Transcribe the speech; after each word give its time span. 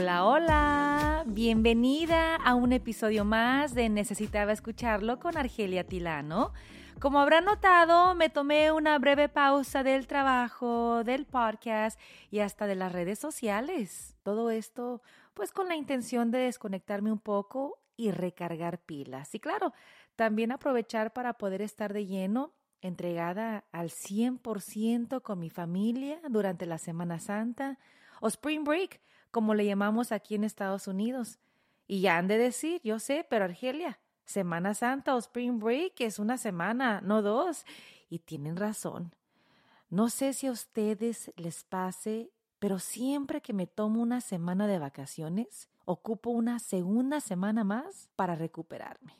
Hola, 0.00 0.24
hola, 0.24 1.24
bienvenida 1.26 2.36
a 2.36 2.54
un 2.54 2.72
episodio 2.72 3.24
más 3.24 3.74
de 3.74 3.88
Necesitaba 3.88 4.52
escucharlo 4.52 5.18
con 5.18 5.36
Argelia 5.36 5.82
Tilano. 5.82 6.52
Como 7.00 7.18
habrán 7.18 7.46
notado, 7.46 8.14
me 8.14 8.30
tomé 8.30 8.70
una 8.70 8.96
breve 9.00 9.28
pausa 9.28 9.82
del 9.82 10.06
trabajo, 10.06 11.02
del 11.02 11.26
podcast 11.26 11.98
y 12.30 12.38
hasta 12.38 12.68
de 12.68 12.76
las 12.76 12.92
redes 12.92 13.18
sociales. 13.18 14.14
Todo 14.22 14.52
esto 14.52 15.02
pues 15.34 15.50
con 15.50 15.66
la 15.66 15.74
intención 15.74 16.30
de 16.30 16.38
desconectarme 16.38 17.10
un 17.10 17.18
poco 17.18 17.82
y 17.96 18.12
recargar 18.12 18.78
pilas. 18.78 19.34
Y 19.34 19.40
claro, 19.40 19.72
también 20.14 20.52
aprovechar 20.52 21.12
para 21.12 21.32
poder 21.38 21.60
estar 21.60 21.92
de 21.92 22.06
lleno 22.06 22.54
entregada 22.82 23.64
al 23.72 23.90
100% 23.90 25.22
con 25.22 25.40
mi 25.40 25.50
familia 25.50 26.20
durante 26.28 26.66
la 26.66 26.78
Semana 26.78 27.18
Santa 27.18 27.80
o 28.20 28.28
Spring 28.28 28.62
Break, 28.62 29.00
como 29.30 29.54
le 29.54 29.64
llamamos 29.64 30.12
aquí 30.12 30.34
en 30.34 30.44
Estados 30.44 30.88
Unidos. 30.88 31.38
Y 31.86 32.00
ya 32.00 32.18
han 32.18 32.28
de 32.28 32.38
decir, 32.38 32.80
yo 32.84 32.98
sé, 32.98 33.26
pero 33.28 33.44
Argelia, 33.44 33.98
Semana 34.24 34.74
Santa 34.74 35.14
o 35.14 35.18
Spring 35.18 35.58
Break 35.58 36.00
es 36.00 36.18
una 36.18 36.36
semana, 36.36 37.00
no 37.00 37.22
dos. 37.22 37.64
Y 38.10 38.18
tienen 38.18 38.56
razón. 38.56 39.14
No 39.88 40.10
sé 40.10 40.34
si 40.34 40.46
a 40.46 40.52
ustedes 40.52 41.32
les 41.36 41.64
pase, 41.64 42.30
pero 42.58 42.78
siempre 42.78 43.40
que 43.40 43.54
me 43.54 43.66
tomo 43.66 44.02
una 44.02 44.20
semana 44.20 44.66
de 44.66 44.78
vacaciones, 44.78 45.70
ocupo 45.86 46.28
una 46.28 46.58
segunda 46.58 47.20
semana 47.20 47.64
más 47.64 48.10
para 48.16 48.34
recuperarme. 48.34 49.14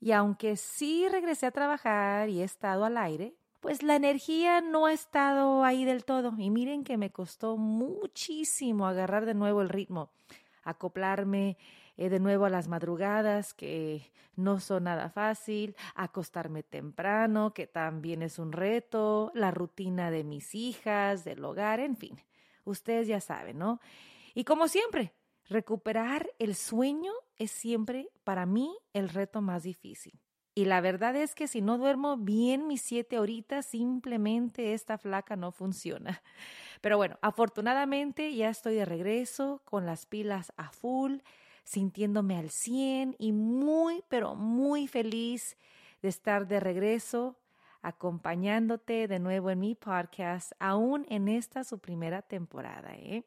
Y 0.00 0.12
aunque 0.12 0.56
sí 0.56 1.06
regresé 1.10 1.46
a 1.46 1.50
trabajar 1.50 2.30
y 2.30 2.40
he 2.40 2.44
estado 2.44 2.86
al 2.86 2.96
aire, 2.96 3.36
pues 3.64 3.82
la 3.82 3.96
energía 3.96 4.60
no 4.60 4.84
ha 4.84 4.92
estado 4.92 5.64
ahí 5.64 5.86
del 5.86 6.04
todo. 6.04 6.34
Y 6.36 6.50
miren 6.50 6.84
que 6.84 6.98
me 6.98 7.10
costó 7.10 7.56
muchísimo 7.56 8.86
agarrar 8.86 9.24
de 9.24 9.32
nuevo 9.32 9.62
el 9.62 9.70
ritmo, 9.70 10.10
acoplarme 10.64 11.56
eh, 11.96 12.10
de 12.10 12.20
nuevo 12.20 12.44
a 12.44 12.50
las 12.50 12.68
madrugadas, 12.68 13.54
que 13.54 14.12
no 14.36 14.60
son 14.60 14.84
nada 14.84 15.08
fácil, 15.08 15.76
acostarme 15.94 16.62
temprano, 16.62 17.54
que 17.54 17.66
también 17.66 18.20
es 18.20 18.38
un 18.38 18.52
reto, 18.52 19.32
la 19.34 19.50
rutina 19.50 20.10
de 20.10 20.24
mis 20.24 20.54
hijas, 20.54 21.24
del 21.24 21.42
hogar, 21.42 21.80
en 21.80 21.96
fin. 21.96 22.20
Ustedes 22.64 23.08
ya 23.08 23.22
saben, 23.22 23.56
¿no? 23.56 23.80
Y 24.34 24.44
como 24.44 24.68
siempre, 24.68 25.14
recuperar 25.48 26.28
el 26.38 26.54
sueño 26.54 27.12
es 27.38 27.50
siempre 27.50 28.10
para 28.24 28.44
mí 28.44 28.76
el 28.92 29.08
reto 29.08 29.40
más 29.40 29.62
difícil. 29.62 30.20
Y 30.56 30.66
la 30.66 30.80
verdad 30.80 31.16
es 31.16 31.34
que 31.34 31.48
si 31.48 31.60
no 31.62 31.78
duermo 31.78 32.16
bien 32.16 32.68
mis 32.68 32.82
siete 32.82 33.18
horitas, 33.18 33.66
simplemente 33.66 34.72
esta 34.72 34.98
flaca 34.98 35.34
no 35.34 35.50
funciona. 35.50 36.22
Pero 36.80 36.96
bueno, 36.96 37.18
afortunadamente 37.22 38.34
ya 38.34 38.50
estoy 38.50 38.76
de 38.76 38.84
regreso 38.84 39.62
con 39.64 39.84
las 39.84 40.06
pilas 40.06 40.52
a 40.56 40.70
full, 40.70 41.18
sintiéndome 41.64 42.36
al 42.36 42.50
100 42.50 43.16
y 43.18 43.32
muy, 43.32 44.04
pero 44.08 44.34
muy 44.34 44.86
feliz 44.86 45.56
de 46.02 46.10
estar 46.10 46.46
de 46.46 46.60
regreso 46.60 47.38
acompañándote 47.80 49.08
de 49.08 49.18
nuevo 49.18 49.50
en 49.50 49.60
mi 49.60 49.74
podcast, 49.74 50.52
aún 50.58 51.06
en 51.08 51.28
esta 51.28 51.64
su 51.64 51.78
primera 51.78 52.22
temporada. 52.22 52.94
¿eh? 52.94 53.24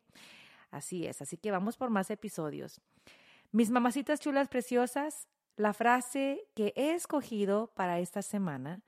Así 0.71 1.05
es, 1.07 1.21
así 1.21 1.37
que 1.37 1.51
vamos 1.51 1.77
por 1.77 1.89
más 1.89 2.11
episodios. 2.11 2.79
Mis 3.51 3.71
mamacitas 3.71 4.19
chulas 4.19 4.49
preciosas, 4.49 5.27
la 5.57 5.73
frase 5.73 6.47
que 6.55 6.71
he 6.75 6.93
escogido 6.93 7.71
para 7.75 7.99
esta 7.99 8.21
semana 8.21 8.81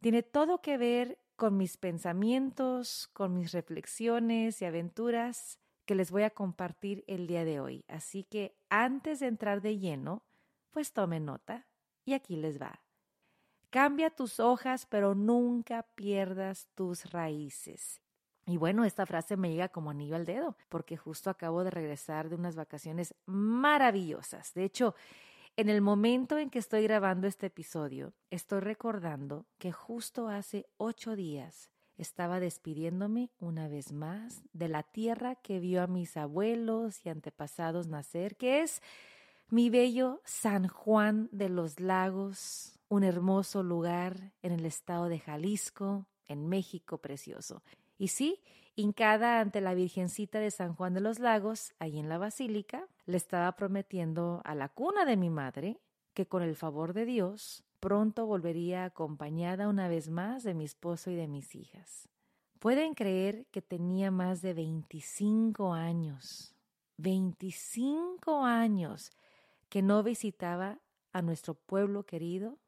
tiene 0.00 0.22
todo 0.22 0.60
que 0.60 0.76
ver 0.76 1.18
con 1.34 1.56
mis 1.56 1.76
pensamientos, 1.78 3.08
con 3.12 3.34
mis 3.34 3.52
reflexiones 3.52 4.60
y 4.62 4.66
aventuras 4.66 5.58
que 5.86 5.94
les 5.94 6.10
voy 6.10 6.22
a 6.22 6.30
compartir 6.30 7.04
el 7.06 7.26
día 7.26 7.44
de 7.44 7.58
hoy. 7.58 7.84
Así 7.88 8.22
que 8.24 8.54
antes 8.68 9.20
de 9.20 9.26
entrar 9.26 9.60
de 9.62 9.78
lleno, 9.78 10.22
pues 10.70 10.92
tomen 10.92 11.24
nota 11.24 11.66
y 12.04 12.12
aquí 12.12 12.36
les 12.36 12.60
va. 12.60 12.80
Cambia 13.70 14.10
tus 14.10 14.38
hojas, 14.40 14.86
pero 14.86 15.14
nunca 15.14 15.82
pierdas 15.94 16.68
tus 16.74 17.10
raíces. 17.10 18.00
Y 18.46 18.58
bueno, 18.58 18.84
esta 18.84 19.06
frase 19.06 19.36
me 19.36 19.50
llega 19.50 19.70
como 19.70 19.90
anillo 19.90 20.16
al 20.16 20.26
dedo, 20.26 20.54
porque 20.68 20.96
justo 20.96 21.30
acabo 21.30 21.64
de 21.64 21.70
regresar 21.70 22.28
de 22.28 22.36
unas 22.36 22.56
vacaciones 22.56 23.14
maravillosas. 23.24 24.52
De 24.52 24.64
hecho, 24.64 24.94
en 25.56 25.68
el 25.68 25.80
momento 25.80 26.38
en 26.38 26.50
que 26.50 26.58
estoy 26.58 26.82
grabando 26.82 27.26
este 27.26 27.46
episodio, 27.46 28.12
estoy 28.30 28.60
recordando 28.60 29.46
que 29.58 29.70
justo 29.70 30.28
hace 30.28 30.66
ocho 30.78 31.14
días 31.14 31.70
estaba 31.96 32.40
despidiéndome 32.40 33.30
una 33.38 33.68
vez 33.68 33.92
más 33.92 34.42
de 34.52 34.68
la 34.68 34.82
tierra 34.82 35.36
que 35.36 35.60
vio 35.60 35.82
a 35.82 35.86
mis 35.86 36.16
abuelos 36.16 37.06
y 37.06 37.08
antepasados 37.08 37.86
nacer, 37.86 38.36
que 38.36 38.62
es 38.62 38.82
mi 39.48 39.70
bello 39.70 40.20
San 40.24 40.66
Juan 40.66 41.28
de 41.30 41.48
los 41.48 41.78
Lagos, 41.78 42.80
un 42.88 43.04
hermoso 43.04 43.62
lugar 43.62 44.32
en 44.42 44.50
el 44.50 44.66
estado 44.66 45.08
de 45.08 45.20
Jalisco, 45.20 46.06
en 46.26 46.48
México 46.48 46.98
precioso. 46.98 47.62
Y 47.98 48.08
sí, 48.08 48.40
hincada 48.76 49.40
ante 49.40 49.60
la 49.60 49.74
Virgencita 49.74 50.40
de 50.40 50.50
San 50.50 50.74
Juan 50.74 50.94
de 50.94 51.00
los 51.00 51.18
Lagos, 51.18 51.74
ahí 51.78 51.98
en 51.98 52.08
la 52.08 52.18
basílica, 52.18 52.86
le 53.06 53.16
estaba 53.16 53.52
prometiendo 53.52 54.42
a 54.44 54.54
la 54.54 54.68
cuna 54.68 55.04
de 55.04 55.16
mi 55.16 55.30
madre 55.30 55.78
que 56.12 56.26
con 56.26 56.42
el 56.42 56.56
favor 56.56 56.92
de 56.92 57.04
Dios 57.04 57.64
pronto 57.80 58.26
volvería 58.26 58.84
acompañada 58.84 59.68
una 59.68 59.88
vez 59.88 60.08
más 60.08 60.42
de 60.42 60.54
mi 60.54 60.64
esposo 60.64 61.10
y 61.10 61.16
de 61.16 61.28
mis 61.28 61.54
hijas. 61.54 62.08
Pueden 62.58 62.94
creer 62.94 63.46
que 63.50 63.60
tenía 63.60 64.10
más 64.10 64.40
de 64.40 64.54
25 64.54 65.74
años, 65.74 66.56
25 66.96 68.44
años 68.44 69.10
que 69.68 69.82
no 69.82 70.02
visitaba 70.02 70.78
a 71.12 71.20
nuestro 71.20 71.54
pueblo 71.54 72.06
querido. 72.06 72.58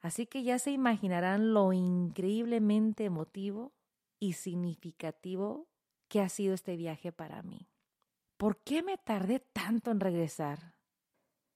Así 0.00 0.26
que 0.26 0.42
ya 0.42 0.58
se 0.58 0.72
imaginarán 0.72 1.54
lo 1.54 1.72
increíblemente 1.72 3.04
emotivo 3.04 3.72
y 4.22 4.34
significativo 4.34 5.66
que 6.06 6.20
ha 6.20 6.28
sido 6.28 6.54
este 6.54 6.76
viaje 6.76 7.10
para 7.10 7.42
mí. 7.42 7.66
¿Por 8.36 8.56
qué 8.58 8.80
me 8.84 8.96
tardé 8.96 9.40
tanto 9.40 9.90
en 9.90 9.98
regresar? 9.98 10.74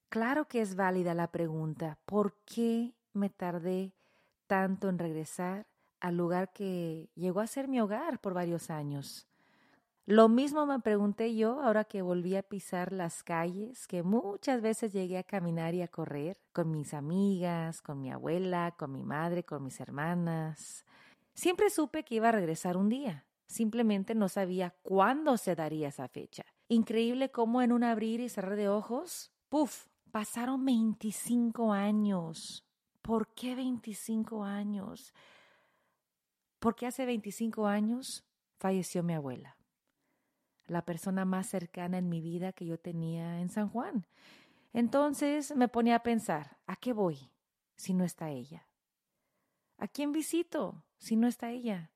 Claro 0.08 0.48
que 0.48 0.60
es 0.62 0.74
válida 0.74 1.14
la 1.14 1.30
pregunta, 1.30 1.96
¿por 2.06 2.34
qué 2.44 2.96
me 3.12 3.30
tardé 3.30 3.92
tanto 4.48 4.88
en 4.88 4.98
regresar 4.98 5.68
al 6.00 6.16
lugar 6.16 6.52
que 6.52 7.08
llegó 7.14 7.38
a 7.38 7.46
ser 7.46 7.68
mi 7.68 7.80
hogar 7.80 8.20
por 8.20 8.34
varios 8.34 8.68
años? 8.68 9.28
Lo 10.04 10.28
mismo 10.28 10.66
me 10.66 10.80
pregunté 10.80 11.36
yo 11.36 11.62
ahora 11.62 11.84
que 11.84 12.02
volví 12.02 12.34
a 12.34 12.42
pisar 12.42 12.92
las 12.92 13.22
calles 13.22 13.86
que 13.86 14.02
muchas 14.02 14.60
veces 14.60 14.92
llegué 14.92 15.18
a 15.18 15.22
caminar 15.22 15.74
y 15.74 15.82
a 15.82 15.88
correr 15.88 16.36
con 16.52 16.72
mis 16.72 16.94
amigas, 16.94 17.80
con 17.80 18.00
mi 18.00 18.10
abuela, 18.10 18.74
con 18.76 18.90
mi 18.90 19.04
madre, 19.04 19.44
con 19.44 19.62
mis 19.62 19.78
hermanas, 19.78 20.84
Siempre 21.36 21.68
supe 21.68 22.02
que 22.02 22.14
iba 22.14 22.30
a 22.30 22.32
regresar 22.32 22.78
un 22.78 22.88
día. 22.88 23.26
Simplemente 23.46 24.14
no 24.14 24.30
sabía 24.30 24.70
cuándo 24.82 25.36
se 25.36 25.54
daría 25.54 25.88
esa 25.88 26.08
fecha. 26.08 26.46
Increíble 26.66 27.30
cómo 27.30 27.60
en 27.60 27.72
un 27.72 27.84
abrir 27.84 28.20
y 28.20 28.30
cerrar 28.30 28.56
de 28.56 28.70
ojos, 28.70 29.30
¡puf! 29.50 29.86
Pasaron 30.10 30.64
25 30.64 31.74
años. 31.74 32.66
¿Por 33.02 33.28
qué 33.34 33.54
25 33.54 34.44
años? 34.44 35.12
Porque 36.58 36.86
hace 36.86 37.04
25 37.04 37.66
años 37.66 38.24
falleció 38.58 39.02
mi 39.02 39.12
abuela, 39.12 39.58
la 40.66 40.86
persona 40.86 41.26
más 41.26 41.48
cercana 41.48 41.98
en 41.98 42.08
mi 42.08 42.22
vida 42.22 42.54
que 42.54 42.64
yo 42.64 42.78
tenía 42.78 43.40
en 43.40 43.50
San 43.50 43.68
Juan. 43.68 44.06
Entonces 44.72 45.54
me 45.54 45.68
ponía 45.68 45.96
a 45.96 46.02
pensar, 46.02 46.56
¿a 46.66 46.76
qué 46.76 46.94
voy 46.94 47.30
si 47.76 47.92
no 47.92 48.04
está 48.04 48.30
ella? 48.30 48.66
¿A 49.76 49.86
quién 49.86 50.12
visito 50.12 50.85
si 50.98 51.16
no 51.16 51.26
está 51.26 51.50
ella? 51.50 51.90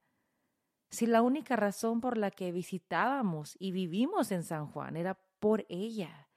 Si 0.90 1.06
la 1.06 1.22
única 1.22 1.56
razón 1.56 2.00
por 2.00 2.18
la 2.18 2.30
que 2.30 2.52
visitábamos 2.52 3.56
y 3.58 3.70
vivimos 3.70 4.32
en 4.32 4.42
San 4.42 4.66
Juan 4.66 4.96
era 4.96 5.20
por 5.38 5.64
ella. 5.68 6.28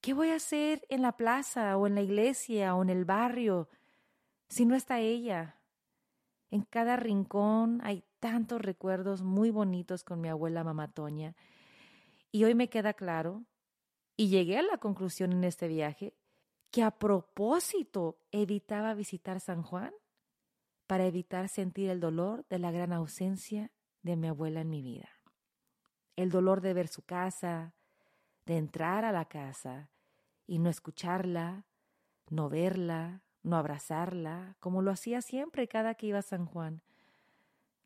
¿Qué 0.00 0.14
voy 0.14 0.30
a 0.30 0.36
hacer 0.36 0.86
en 0.88 1.02
la 1.02 1.16
plaza 1.16 1.76
o 1.76 1.86
en 1.86 1.94
la 1.94 2.02
iglesia 2.02 2.74
o 2.74 2.82
en 2.82 2.90
el 2.90 3.04
barrio 3.04 3.68
si 4.48 4.64
no 4.64 4.74
está 4.74 5.00
ella? 5.00 5.60
En 6.50 6.62
cada 6.62 6.96
rincón 6.96 7.80
hay 7.82 8.04
tantos 8.18 8.60
recuerdos 8.60 9.22
muy 9.22 9.50
bonitos 9.50 10.04
con 10.04 10.20
mi 10.20 10.28
abuela 10.28 10.64
mamatoña. 10.64 11.34
Y 12.32 12.44
hoy 12.44 12.54
me 12.54 12.68
queda 12.68 12.94
claro, 12.94 13.44
y 14.16 14.28
llegué 14.28 14.58
a 14.58 14.62
la 14.62 14.78
conclusión 14.78 15.32
en 15.32 15.44
este 15.44 15.66
viaje, 15.66 16.14
que 16.70 16.82
a 16.82 16.90
propósito 16.90 18.18
evitaba 18.30 18.94
visitar 18.94 19.40
San 19.40 19.62
Juan 19.62 19.92
para 20.90 21.06
evitar 21.06 21.48
sentir 21.48 21.88
el 21.88 22.00
dolor 22.00 22.44
de 22.48 22.58
la 22.58 22.72
gran 22.72 22.92
ausencia 22.92 23.70
de 24.02 24.16
mi 24.16 24.26
abuela 24.26 24.62
en 24.62 24.70
mi 24.70 24.82
vida. 24.82 25.08
El 26.16 26.30
dolor 26.30 26.60
de 26.62 26.74
ver 26.74 26.88
su 26.88 27.02
casa, 27.02 27.74
de 28.44 28.56
entrar 28.56 29.04
a 29.04 29.12
la 29.12 29.26
casa 29.26 29.88
y 30.48 30.58
no 30.58 30.68
escucharla, 30.68 31.64
no 32.28 32.48
verla, 32.48 33.22
no 33.44 33.56
abrazarla, 33.56 34.56
como 34.58 34.82
lo 34.82 34.90
hacía 34.90 35.22
siempre 35.22 35.68
cada 35.68 35.94
que 35.94 36.08
iba 36.08 36.18
a 36.18 36.22
San 36.22 36.44
Juan. 36.44 36.82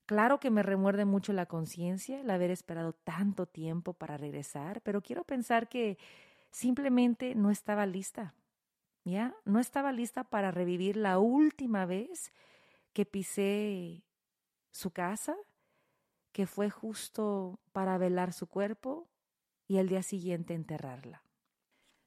Claro 0.06 0.40
que 0.40 0.50
me 0.50 0.62
remuerde 0.62 1.04
mucho 1.04 1.34
la 1.34 1.44
conciencia 1.44 2.22
el 2.22 2.30
haber 2.30 2.50
esperado 2.50 2.94
tanto 2.94 3.44
tiempo 3.44 3.92
para 3.92 4.16
regresar, 4.16 4.80
pero 4.80 5.02
quiero 5.02 5.24
pensar 5.24 5.68
que 5.68 5.98
simplemente 6.50 7.34
no 7.34 7.50
estaba 7.50 7.84
lista. 7.84 8.32
¿Ya? 9.04 9.34
No 9.44 9.60
estaba 9.60 9.92
lista 9.92 10.24
para 10.24 10.50
revivir 10.50 10.96
la 10.96 11.18
última 11.18 11.84
vez 11.84 12.32
que 12.94 13.04
pisé 13.04 14.02
su 14.70 14.90
casa, 14.92 15.36
que 16.32 16.46
fue 16.46 16.70
justo 16.70 17.60
para 17.72 17.98
velar 17.98 18.32
su 18.32 18.46
cuerpo 18.46 19.08
y 19.68 19.76
el 19.76 19.88
día 19.88 20.02
siguiente 20.02 20.54
enterrarla. 20.54 21.22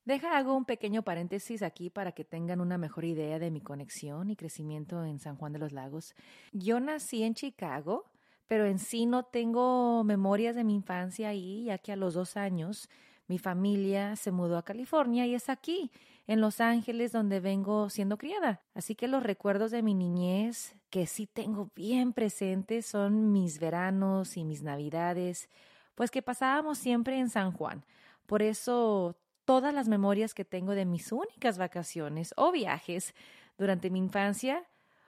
Deja 0.06 0.38
hago 0.38 0.56
un 0.56 0.64
pequeño 0.64 1.04
paréntesis 1.04 1.62
aquí 1.62 1.90
para 1.90 2.14
que 2.14 2.24
tengan 2.24 2.62
una 2.62 2.78
mejor 2.78 3.04
idea 3.04 3.40
de 3.40 3.52
mi 3.52 3.60
conexión 3.60 4.30
y 4.30 4.38
crecimiento 4.38 5.04
en 5.04 5.20
San 5.20 5.36
Juan 5.36 5.52
de 5.52 5.60
los 5.60 5.74
Lagos. 5.74 6.16
Yo 6.54 6.80
nací 6.80 7.24
en 7.24 7.34
Chicago, 7.34 8.06
pero 8.48 8.66
en 8.66 8.80
sí 8.80 9.06
no 9.06 9.24
tengo 9.24 10.06
memorias 10.06 10.56
de 10.56 10.64
mi 10.64 10.76
infancia 10.76 11.28
ahí, 11.30 11.66
ya 11.66 11.78
que 11.78 11.92
a 11.92 11.98
los 11.98 12.14
dos 12.14 12.38
años 12.38 12.90
mi 13.28 13.38
familia 13.38 14.16
se 14.16 14.32
mudó 14.32 14.58
a 14.58 14.64
California 14.64 15.26
y 15.26 15.36
es 15.36 15.50
aquí, 15.50 15.92
en 16.28 16.42
Los 16.42 16.60
Ángeles, 16.60 17.12
donde 17.12 17.40
vengo 17.40 17.90
siendo 17.90 18.18
criada. 18.18 18.62
Así 18.76 18.96
que 18.96 19.08
los 19.08 19.24
recuerdos 19.24 19.72
de 19.72 19.82
mi 19.82 19.94
niñez 19.94 20.76
que 20.90 21.08
sí 21.08 21.26
tengo 21.26 21.72
bien 21.76 22.14
presentes 22.14 22.86
son 22.86 23.32
mis 23.32 23.60
veranos 23.60 24.38
y 24.38 24.44
mis 24.44 24.62
navidades, 24.62 25.50
pues 25.96 26.12
que 26.12 26.22
pasábamos 26.22 26.78
siempre 26.78 27.18
en 27.18 27.30
San 27.30 27.52
Juan. 27.52 27.86
Por 28.26 28.42
eso 28.42 29.18
todas 29.46 29.74
las 29.74 29.88
memorias 29.88 30.34
que 30.34 30.44
tengo 30.44 30.74
de 30.74 30.86
mis 30.86 31.12
únicas 31.14 31.58
vacaciones 31.58 32.34
o 32.36 32.52
viajes 32.52 33.16
durante 33.58 33.90
mi 33.90 34.00
infancia, 34.00 34.66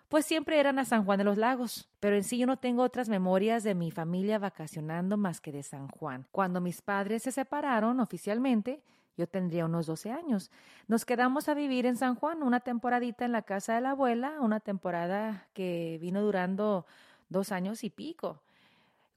pues 0.08 0.26
siempre 0.26 0.60
eran 0.60 0.80
a 0.80 0.86
San 0.86 1.04
Juan 1.04 1.18
de 1.18 1.26
los 1.26 1.38
Lagos. 1.38 1.90
Pero 2.00 2.16
en 2.16 2.24
sí 2.24 2.38
yo 2.38 2.48
no 2.48 2.58
tengo 2.58 2.82
otras 2.82 3.10
memorias 3.10 3.64
de 3.64 3.76
mi 3.76 3.92
familia 3.92 4.40
vacacionando 4.40 5.18
más 5.18 5.42
que 5.42 5.52
de 5.52 5.64
San 5.64 5.90
Juan. 5.90 6.26
Cuando 6.32 6.62
mis 6.62 6.82
padres 6.82 7.24
se 7.24 7.32
separaron 7.32 8.00
oficialmente, 8.00 8.82
yo 9.20 9.28
tendría 9.28 9.66
unos 9.66 9.86
12 9.86 10.12
años. 10.12 10.50
Nos 10.88 11.04
quedamos 11.04 11.50
a 11.50 11.54
vivir 11.54 11.86
en 11.86 11.98
San 11.98 12.16
Juan 12.16 12.42
una 12.42 12.62
temporadita 12.62 13.26
en 13.26 13.34
la 13.34 13.42
casa 13.42 13.76
de 13.76 13.82
la 13.82 13.92
abuela, 13.92 14.40
una 14.40 14.62
temporada 14.62 15.50
que 15.54 15.98
vino 16.00 16.22
durando 16.22 16.86
dos 17.28 17.52
años 17.52 17.84
y 17.84 17.90
pico. 17.90 18.42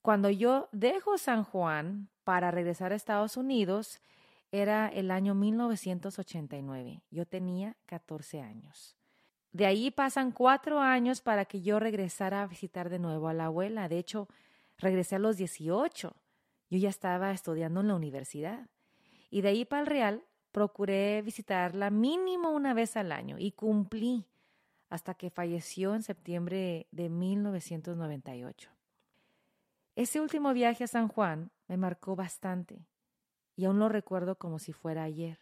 Cuando 0.03 0.29
yo 0.29 0.69
dejo 0.73 1.19
San 1.19 1.45
Juan 1.45 2.09
para 2.25 2.51
regresar 2.51 2.91
a 2.91 2.97
Estados 2.97 3.37
Unidos, 3.37 4.01
era 4.51 4.89
el 4.89 5.13
año 5.13 5.37
1989. 5.37 7.01
Yo 7.13 7.25
tenía 7.25 7.77
14 7.87 8.41
años. 8.43 8.97
De 9.53 9.67
ahí 9.67 9.93
pasan 9.93 10.33
cuatro 10.33 10.81
años 10.81 11.21
para 11.21 11.45
que 11.45 11.63
yo 11.63 11.79
regresara 11.79 12.43
a 12.43 12.49
visitar 12.49 12.91
de 12.91 12.99
nuevo 12.99 13.29
a 13.29 13.35
la 13.35 13.45
abuela. 13.45 13.89
De 13.89 13.99
hecho, 13.99 14.27
regresé 14.79 15.15
a 15.15 15.21
los 15.21 15.37
18. 15.37 16.17
Yo 16.71 16.79
ya 16.79 16.89
estaba 16.89 17.31
estudiando 17.31 17.83
en 17.83 17.89
la 17.89 17.95
universidad. 17.95 18.67
Y 19.33 19.41
de 19.41 19.49
ahí 19.49 19.65
para 19.65 19.81
el 19.81 19.87
Real 19.87 20.25
procuré 20.53 21.23
visitarla 21.23 21.89
mínimo 21.89 22.51
una 22.51 22.75
vez 22.75 22.99
al 22.99 23.11
año 23.11 23.37
y 23.39 23.53
cumplí 23.53 24.29
hasta 24.91 25.15
que 25.15 25.31
falleció 25.31 25.95
en 25.95 26.03
septiembre 26.03 26.87
de 26.91 27.09
1998. 27.09 28.71
Ese 29.97 30.21
último 30.21 30.53
viaje 30.53 30.85
a 30.85 30.87
San 30.87 31.09
Juan 31.09 31.51
me 31.67 31.79
marcó 31.79 32.15
bastante 32.15 32.87
y 33.57 33.65
aún 33.65 33.79
lo 33.79 33.89
recuerdo 33.89 34.37
como 34.37 34.59
si 34.59 34.75
fuera 34.75 35.05
ayer. 35.05 35.39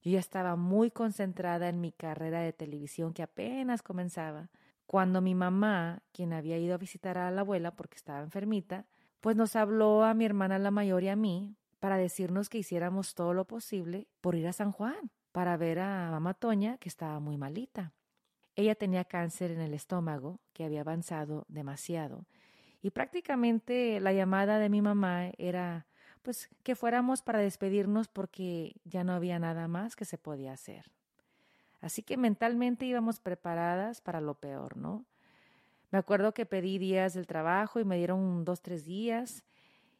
Yo 0.00 0.12
ya 0.12 0.20
estaba 0.20 0.54
muy 0.54 0.92
concentrada 0.92 1.68
en 1.68 1.80
mi 1.80 1.90
carrera 1.90 2.42
de 2.42 2.52
televisión 2.52 3.12
que 3.12 3.24
apenas 3.24 3.82
comenzaba, 3.82 4.50
cuando 4.86 5.20
mi 5.20 5.34
mamá, 5.34 6.04
quien 6.12 6.32
había 6.32 6.58
ido 6.58 6.76
a 6.76 6.78
visitar 6.78 7.18
a 7.18 7.32
la 7.32 7.40
abuela 7.40 7.74
porque 7.74 7.96
estaba 7.96 8.20
enfermita, 8.20 8.86
pues 9.20 9.34
nos 9.34 9.56
habló 9.56 10.04
a 10.04 10.14
mi 10.14 10.24
hermana 10.24 10.60
la 10.60 10.70
mayor 10.70 11.02
y 11.02 11.08
a 11.08 11.16
mí 11.16 11.56
para 11.80 11.96
decirnos 11.96 12.48
que 12.48 12.58
hiciéramos 12.58 13.14
todo 13.14 13.34
lo 13.34 13.46
posible 13.46 14.08
por 14.20 14.34
ir 14.34 14.46
a 14.46 14.52
San 14.52 14.72
Juan, 14.72 15.10
para 15.32 15.56
ver 15.56 15.78
a 15.78 16.10
mamá 16.10 16.34
Toña, 16.34 16.78
que 16.78 16.88
estaba 16.88 17.20
muy 17.20 17.36
malita. 17.36 17.92
Ella 18.56 18.74
tenía 18.74 19.04
cáncer 19.04 19.50
en 19.50 19.60
el 19.60 19.74
estómago, 19.74 20.40
que 20.52 20.64
había 20.64 20.80
avanzado 20.80 21.44
demasiado, 21.48 22.26
y 22.82 22.90
prácticamente 22.90 24.00
la 24.00 24.12
llamada 24.12 24.58
de 24.58 24.68
mi 24.68 24.82
mamá 24.82 25.30
era 25.38 25.86
pues 26.22 26.48
que 26.62 26.74
fuéramos 26.74 27.22
para 27.22 27.38
despedirnos 27.38 28.08
porque 28.08 28.74
ya 28.84 29.04
no 29.04 29.12
había 29.12 29.38
nada 29.38 29.66
más 29.68 29.96
que 29.96 30.04
se 30.04 30.18
podía 30.18 30.52
hacer. 30.52 30.90
Así 31.80 32.02
que 32.02 32.16
mentalmente 32.16 32.84
íbamos 32.84 33.20
preparadas 33.20 34.00
para 34.00 34.20
lo 34.20 34.34
peor, 34.34 34.76
¿no? 34.76 35.06
Me 35.90 35.98
acuerdo 35.98 36.34
que 36.34 36.44
pedí 36.44 36.78
días 36.78 37.14
del 37.14 37.26
trabajo 37.26 37.80
y 37.80 37.84
me 37.84 37.96
dieron 37.96 38.44
dos, 38.44 38.60
tres 38.60 38.84
días. 38.84 39.44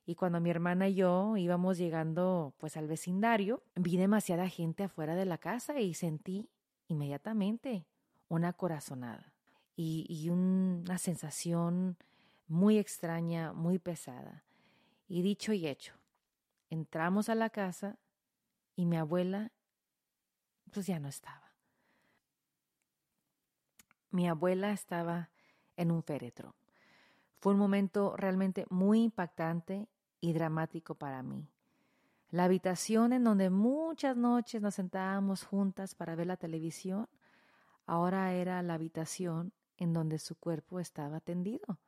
Y 0.09 0.15
cuando 0.15 0.41
mi 0.41 0.49
hermana 0.49 0.89
y 0.89 0.95
yo 0.95 1.37
íbamos 1.37 1.77
llegando 1.77 2.55
pues 2.57 2.79
al 2.79 2.87
vecindario, 2.87 3.63
vi 3.75 3.99
demasiada 3.99 4.49
gente 4.49 4.85
afuera 4.85 5.15
de 5.15 5.27
la 5.27 5.37
casa 5.37 5.81
y 5.81 5.93
sentí 5.93 6.49
inmediatamente 6.87 7.85
una 8.29 8.55
corazonada 8.55 9.35
y, 9.77 10.31
una 10.31 10.97
sensación 10.97 11.99
muy 12.47 12.79
extraña, 12.79 13.53
muy 13.53 13.79
pesada. 13.79 14.45
Y 15.09 15.21
dicho 15.21 15.53
y 15.53 15.67
hecho, 15.67 15.93
Entramos 16.71 17.29
a 17.29 17.35
la 17.35 17.51
casa 17.51 17.99
y 18.77 18.87
mi 18.87 18.97
abuela 18.97 19.53
pues 20.73 20.87
ya 20.87 20.99
no 21.01 21.09
estaba. 21.09 21.53
Mi 24.11 24.27
abuela 24.27 24.73
estaba 24.73 25.29
en 25.77 25.91
un 25.91 26.03
féretro. 26.03 26.55
Fue 27.41 27.53
un 27.53 27.59
momento 27.59 28.17
realmente 28.17 28.65
muy 28.71 29.03
impactante 29.03 29.87
y 30.21 30.33
dramático 30.33 30.95
para 30.95 31.23
mí. 31.23 31.49
La 32.31 32.45
habitación 32.45 33.13
en 33.13 33.25
donde 33.25 33.49
muchas 33.49 34.17
noches 34.17 34.61
nos 34.61 34.75
sentábamos 34.75 35.45
juntas 35.45 35.95
para 35.95 36.15
ver 36.15 36.27
la 36.27 36.37
televisión, 36.37 37.09
ahora 37.87 38.35
era 38.35 38.63
la 38.63 38.75
habitación 38.75 39.53
en 39.79 39.93
donde 39.93 40.19
su 40.19 40.35
cuerpo 40.35 40.79
estaba 40.81 41.21
tendido. 41.21 41.79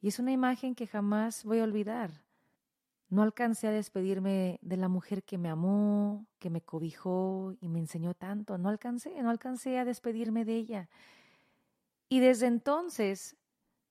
Y 0.00 0.08
es 0.08 0.18
una 0.18 0.32
imagen 0.32 0.74
que 0.74 0.86
jamás 0.86 1.44
voy 1.44 1.60
a 1.60 1.64
olvidar. 1.64 2.22
No 3.08 3.22
alcancé 3.22 3.68
a 3.68 3.72
despedirme 3.72 4.58
de 4.62 4.76
la 4.76 4.88
mujer 4.88 5.24
que 5.24 5.38
me 5.38 5.48
amó, 5.48 6.26
que 6.38 6.50
me 6.50 6.60
cobijó 6.60 7.54
y 7.60 7.68
me 7.68 7.80
enseñó 7.80 8.14
tanto. 8.14 8.58
No 8.58 8.68
alcancé, 8.68 9.22
no 9.22 9.30
alcancé 9.30 9.78
a 9.78 9.84
despedirme 9.84 10.44
de 10.44 10.56
ella. 10.56 10.88
Y 12.08 12.20
desde 12.20 12.46
entonces 12.46 13.36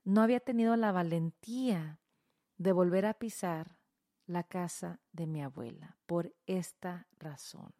no 0.04 0.22
había 0.22 0.40
tenido 0.40 0.76
la 0.76 0.92
valentía 0.92 2.00
de 2.64 2.72
volver 2.72 3.06
a 3.06 3.14
pisar 3.14 3.78
la 4.26 4.44
casa 4.44 5.02
de 5.12 5.28
mi 5.28 5.44
abuela 5.44 5.98
por 6.06 6.34
esta 6.48 7.08
razón. 7.20 7.74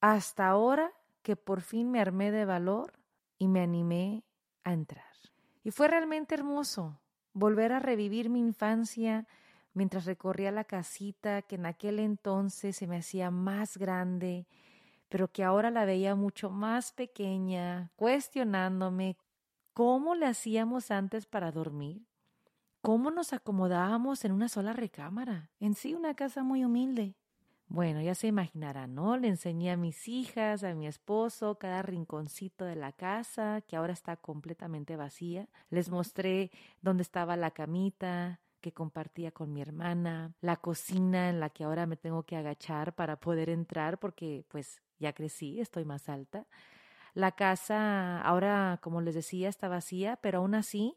Hasta 0.00 0.46
ahora 0.46 0.92
que 1.22 1.34
por 1.34 1.60
fin 1.60 1.90
me 1.90 2.00
armé 2.00 2.30
de 2.30 2.44
valor 2.44 2.92
y 3.36 3.48
me 3.48 3.60
animé 3.60 4.24
a 4.62 4.72
entrar. 4.72 5.04
Y 5.64 5.72
fue 5.72 5.88
realmente 5.88 6.36
hermoso 6.36 7.00
volver 7.32 7.72
a 7.72 7.80
revivir 7.80 8.30
mi 8.30 8.38
infancia, 8.38 9.26
mientras 9.74 10.04
recorría 10.04 10.52
la 10.52 10.64
casita 10.64 11.42
que 11.42 11.56
en 11.56 11.66
aquel 11.66 11.98
entonces 11.98 12.76
se 12.76 12.86
me 12.86 12.98
hacía 12.98 13.32
más 13.32 13.76
grande, 13.76 14.46
pero 15.08 15.32
que 15.32 15.42
ahora 15.42 15.70
la 15.70 15.84
veía 15.84 16.14
mucho 16.14 16.48
más 16.48 16.92
pequeña, 16.92 17.90
cuestionándome 17.96 19.16
cómo 19.74 20.14
le 20.14 20.26
hacíamos 20.26 20.92
antes 20.92 21.26
para 21.26 21.50
dormir, 21.50 22.07
cómo 22.80 23.10
nos 23.10 23.32
acomodábamos 23.32 24.24
en 24.24 24.32
una 24.32 24.48
sola 24.48 24.72
recámara, 24.72 25.50
en 25.60 25.74
sí 25.74 25.94
una 25.94 26.14
casa 26.14 26.42
muy 26.42 26.64
humilde. 26.64 27.14
Bueno, 27.70 28.00
ya 28.00 28.14
se 28.14 28.28
imaginarán, 28.28 28.94
¿no? 28.94 29.18
Le 29.18 29.28
enseñé 29.28 29.72
a 29.72 29.76
mis 29.76 30.08
hijas, 30.08 30.64
a 30.64 30.74
mi 30.74 30.86
esposo, 30.86 31.58
cada 31.58 31.82
rinconcito 31.82 32.64
de 32.64 32.76
la 32.76 32.92
casa, 32.92 33.60
que 33.60 33.76
ahora 33.76 33.92
está 33.92 34.16
completamente 34.16 34.96
vacía. 34.96 35.48
Les 35.68 35.90
mostré 35.90 36.50
dónde 36.80 37.02
estaba 37.02 37.36
la 37.36 37.50
camita, 37.50 38.40
que 38.62 38.72
compartía 38.72 39.32
con 39.32 39.52
mi 39.52 39.60
hermana, 39.60 40.32
la 40.40 40.56
cocina 40.56 41.28
en 41.28 41.40
la 41.40 41.50
que 41.50 41.64
ahora 41.64 41.86
me 41.86 41.96
tengo 41.96 42.22
que 42.22 42.36
agachar 42.36 42.94
para 42.94 43.16
poder 43.20 43.50
entrar 43.50 43.98
porque 43.98 44.44
pues 44.48 44.82
ya 44.98 45.12
crecí, 45.12 45.60
estoy 45.60 45.84
más 45.84 46.08
alta. 46.08 46.46
La 47.14 47.32
casa 47.32 48.20
ahora, 48.22 48.78
como 48.82 49.00
les 49.00 49.14
decía, 49.14 49.48
está 49.48 49.68
vacía, 49.68 50.16
pero 50.22 50.38
aún 50.38 50.54
así 50.54 50.96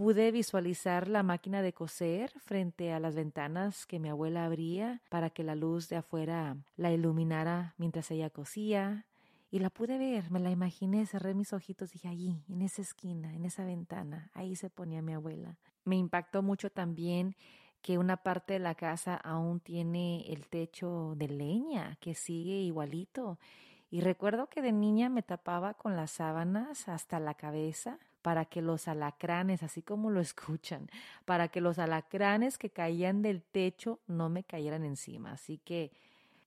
pude 0.00 0.32
visualizar 0.32 1.08
la 1.08 1.22
máquina 1.22 1.60
de 1.60 1.74
coser 1.74 2.32
frente 2.38 2.90
a 2.94 3.00
las 3.00 3.14
ventanas 3.14 3.84
que 3.84 3.98
mi 3.98 4.08
abuela 4.08 4.46
abría 4.46 5.02
para 5.10 5.28
que 5.28 5.44
la 5.44 5.54
luz 5.54 5.90
de 5.90 5.96
afuera 5.96 6.56
la 6.78 6.90
iluminara 6.90 7.74
mientras 7.76 8.10
ella 8.10 8.30
cosía. 8.30 9.04
Y 9.50 9.58
la 9.58 9.68
pude 9.68 9.98
ver, 9.98 10.30
me 10.30 10.40
la 10.40 10.50
imaginé, 10.50 11.04
cerré 11.04 11.34
mis 11.34 11.52
ojitos, 11.52 11.92
dije 11.92 12.08
allí, 12.08 12.42
en 12.48 12.62
esa 12.62 12.80
esquina, 12.80 13.34
en 13.34 13.44
esa 13.44 13.66
ventana, 13.66 14.30
ahí 14.32 14.56
se 14.56 14.70
ponía 14.70 15.02
mi 15.02 15.12
abuela. 15.12 15.58
Me 15.84 15.96
impactó 15.96 16.40
mucho 16.40 16.70
también 16.70 17.36
que 17.82 17.98
una 17.98 18.16
parte 18.16 18.54
de 18.54 18.60
la 18.60 18.76
casa 18.76 19.16
aún 19.16 19.60
tiene 19.60 20.24
el 20.32 20.48
techo 20.48 21.12
de 21.14 21.28
leña, 21.28 21.98
que 22.00 22.14
sigue 22.14 22.62
igualito. 22.62 23.38
Y 23.90 24.00
recuerdo 24.00 24.48
que 24.48 24.62
de 24.62 24.72
niña 24.72 25.10
me 25.10 25.22
tapaba 25.22 25.74
con 25.74 25.94
las 25.94 26.12
sábanas 26.12 26.88
hasta 26.88 27.20
la 27.20 27.34
cabeza 27.34 27.98
para 28.22 28.44
que 28.44 28.62
los 28.62 28.88
alacranes, 28.88 29.62
así 29.62 29.82
como 29.82 30.10
lo 30.10 30.20
escuchan, 30.20 30.88
para 31.24 31.48
que 31.48 31.60
los 31.60 31.78
alacranes 31.78 32.58
que 32.58 32.70
caían 32.70 33.22
del 33.22 33.42
techo 33.42 34.00
no 34.06 34.28
me 34.28 34.44
cayeran 34.44 34.84
encima. 34.84 35.32
Así 35.32 35.58
que 35.58 35.92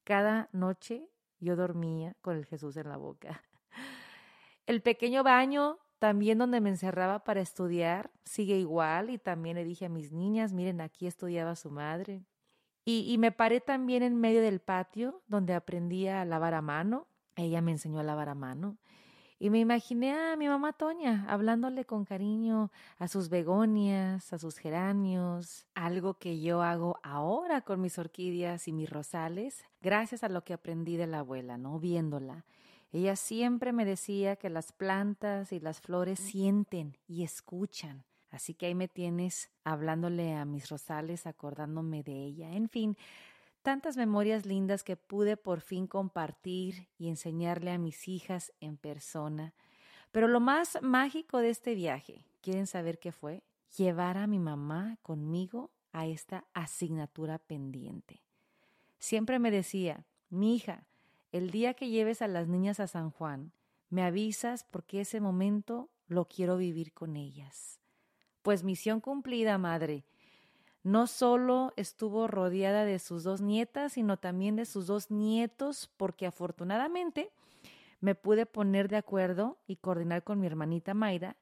cada 0.04 0.50
noche 0.52 1.08
yo 1.40 1.56
dormía 1.56 2.16
con 2.22 2.38
el 2.38 2.46
Jesús 2.46 2.78
en 2.78 2.90
la 2.90 2.98
boca. 2.98 3.44
El 4.66 4.82
pequeño 4.82 5.24
baño 5.24 5.78
también 6.00 6.38
donde 6.38 6.60
me 6.62 6.70
encerraba 6.70 7.24
para 7.24 7.42
estudiar 7.42 8.12
sigue 8.26 8.58
igual 8.58 9.10
y 9.10 9.18
también 9.18 9.56
le 9.56 9.64
dije 9.64 9.86
a 9.86 9.90
mis 9.90 10.12
niñas, 10.12 10.54
miren, 10.54 10.82
aquí 10.82 11.08
estudiaba 11.08 11.56
su 11.56 11.70
madre. 11.70 12.24
Y, 12.86 13.18
me 13.18 13.32
paré 13.32 13.62
también 13.62 14.04
en 14.04 14.20
medio 14.20 14.42
del 14.42 14.60
patio 14.60 15.22
donde 15.28 15.54
aprendí 15.54 16.10
a 16.10 16.26
lavar 16.26 16.54
a 16.54 16.62
mano. 16.62 17.08
Ella 17.38 17.62
me 17.62 17.72
enseñó 17.72 18.02
a 18.02 18.04
lavar 18.04 18.28
a 18.28 18.36
mano. 18.36 18.78
Y 19.44 19.50
me 19.50 19.60
imaginé 19.60 20.14
a 20.14 20.38
mi 20.38 20.48
mamá 20.48 20.72
Toña 20.72 21.26
hablándole 21.28 21.84
con 21.84 22.06
cariño 22.06 22.72
a 22.98 23.10
sus 23.10 23.28
begonias, 23.28 24.32
a 24.32 24.40
sus 24.40 24.58
geranios, 24.58 25.66
algo 25.76 26.14
que 26.14 26.40
yo 26.40 26.62
hago 26.62 26.98
ahora 27.04 27.60
con 27.60 27.82
mis 27.82 28.00
orquídeas 28.00 28.70
y 28.70 28.72
mis 28.72 28.90
rosales, 28.90 29.66
gracias 29.82 30.24
a 30.24 30.30
lo 30.30 30.46
que 30.46 30.54
aprendí 30.54 30.96
de 30.96 31.08
la 31.08 31.20
abuela, 31.20 31.58
¿no? 31.58 31.78
Viéndola. 31.78 32.46
Ella 32.94 33.18
siempre 33.18 33.74
me 33.74 33.84
decía 33.84 34.38
que 34.38 34.50
las 34.50 34.72
plantas 34.72 35.52
y 35.52 35.60
las 35.60 35.82
flores 35.82 36.22
sienten 36.22 36.98
y 37.06 37.24
escuchan. 37.26 38.06
Así 38.32 38.54
que 38.54 38.68
ahí 38.68 38.76
me 38.76 38.88
tienes 38.88 39.52
hablándole 39.66 40.36
a 40.36 40.46
mis 40.46 40.70
rosales, 40.70 41.28
acordándome 41.28 42.02
de 42.02 42.14
ella. 42.14 42.54
En 42.54 42.70
fin, 42.70 42.96
tantas 43.64 43.98
memorias 43.98 44.46
lindas 44.46 44.84
que 44.84 44.96
pude 44.96 45.38
por 45.38 45.62
fin 45.62 45.88
compartir 45.88 46.88
y 47.00 47.08
enseñarle 47.08 47.72
a 47.72 47.78
mis 47.80 48.08
hijas 48.08 48.54
en 48.60 48.78
persona. 48.78 49.54
Pero 50.12 50.28
lo 50.28 50.40
más 50.40 50.78
mágico 50.82 51.40
de 51.40 51.50
este 51.50 51.74
viaje, 51.74 52.26
¿quieren 52.42 52.68
saber 52.68 53.00
qué 53.00 53.12
fue? 53.12 53.42
Llevar 53.78 54.18
a 54.18 54.28
mi 54.28 54.38
mamá 54.38 54.98
conmigo 55.02 55.72
a 55.94 56.06
esta 56.06 56.46
asignatura 56.54 57.40
pendiente. 57.40 58.22
Siempre 59.00 59.40
me 59.40 59.50
decía, 59.50 60.06
mi 60.30 60.56
hija, 60.56 60.86
el 61.32 61.50
día 61.50 61.74
que 61.74 61.90
lleves 61.90 62.22
a 62.22 62.28
las 62.28 62.48
niñas 62.48 62.80
a 62.80 62.88
San 62.88 63.10
Juan, 63.10 63.54
me 63.90 64.04
avisas 64.04 64.66
porque 64.66 65.02
ese 65.02 65.20
momento 65.20 65.90
lo 66.08 66.26
quiero 66.26 66.58
vivir 66.58 66.94
con 66.94 67.16
ellas. 67.16 67.80
Pues 68.42 68.64
misión 68.64 69.00
cumplida, 69.00 69.58
madre. 69.58 70.04
No 70.84 71.08
solo 71.08 71.72
estuvo 71.78 72.28
rodeada 72.28 72.84
de 72.84 73.00
sus 73.00 73.24
dos 73.24 73.40
nietas, 73.42 73.94
sino 73.94 74.18
también 74.18 74.58
de 74.58 74.66
sus 74.66 74.88
dos 74.88 75.12
nietos, 75.12 75.90
porque 75.96 76.26
afortunadamente 76.26 77.32
me 78.02 78.16
pude 78.16 78.46
poner 78.46 78.90
de 78.90 78.98
acuerdo 78.98 79.58
y 79.66 79.78
coordinar 79.78 80.24
con 80.24 80.42
mi 80.42 80.48
hermanita 80.48 80.94
Mayra, 80.94 81.38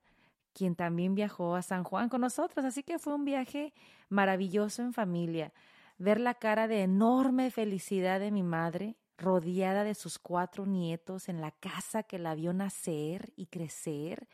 quien 0.54 0.76
también 0.76 1.16
viajó 1.16 1.56
a 1.56 1.64
San 1.64 1.84
Juan 1.84 2.08
con 2.08 2.22
nosotros. 2.22 2.64
Así 2.64 2.84
que 2.84 3.00
fue 3.00 3.16
un 3.16 3.26
viaje 3.26 3.74
maravilloso 4.10 4.84
en 4.84 4.94
familia. 4.94 5.54
Ver 5.98 6.20
la 6.20 6.36
cara 6.36 6.68
de 6.68 6.84
enorme 6.84 7.50
felicidad 7.50 8.20
de 8.20 8.30
mi 8.30 8.44
madre, 8.44 8.96
rodeada 9.18 9.84
de 9.84 9.96
sus 9.96 10.20
cuatro 10.20 10.68
nietos 10.68 11.30
en 11.30 11.42
la 11.42 11.50
casa 11.50 12.04
que 12.04 12.20
la 12.20 12.36
vio 12.36 12.54
nacer 12.54 13.34
y 13.36 13.48
crecer, 13.48 14.28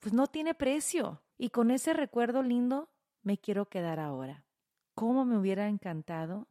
pues 0.00 0.12
no 0.12 0.26
tiene 0.26 0.54
precio. 0.54 1.22
Y 1.36 1.50
con 1.50 1.70
ese 1.70 1.92
recuerdo 1.92 2.42
lindo 2.42 2.88
me 3.22 3.38
quiero 3.38 3.68
quedar 3.68 4.00
ahora. 4.00 4.42
¿Cómo 4.98 5.24
me 5.24 5.38
hubiera 5.38 5.68
encantado 5.68 6.48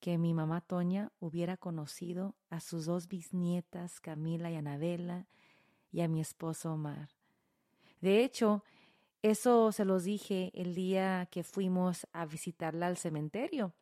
que 0.00 0.16
mi 0.16 0.32
mamá 0.32 0.62
Toña 0.62 1.12
hubiera 1.20 1.58
conocido 1.58 2.34
a 2.48 2.58
sus 2.58 2.86
dos 2.86 3.06
bisnietas, 3.06 4.00
Camila 4.00 4.50
y 4.50 4.56
Anabela, 4.56 5.26
y 5.92 6.00
a 6.00 6.08
mi 6.08 6.22
esposo 6.22 6.72
Omar? 6.72 7.10
De 8.00 8.24
hecho, 8.24 8.64
eso 9.20 9.72
se 9.72 9.84
los 9.84 10.04
dije 10.04 10.52
el 10.54 10.74
día 10.74 11.28
que 11.30 11.42
fuimos 11.44 12.06
a 12.14 12.24
visitarla 12.24 12.86
al 12.86 12.96
cementerio. 12.96 13.74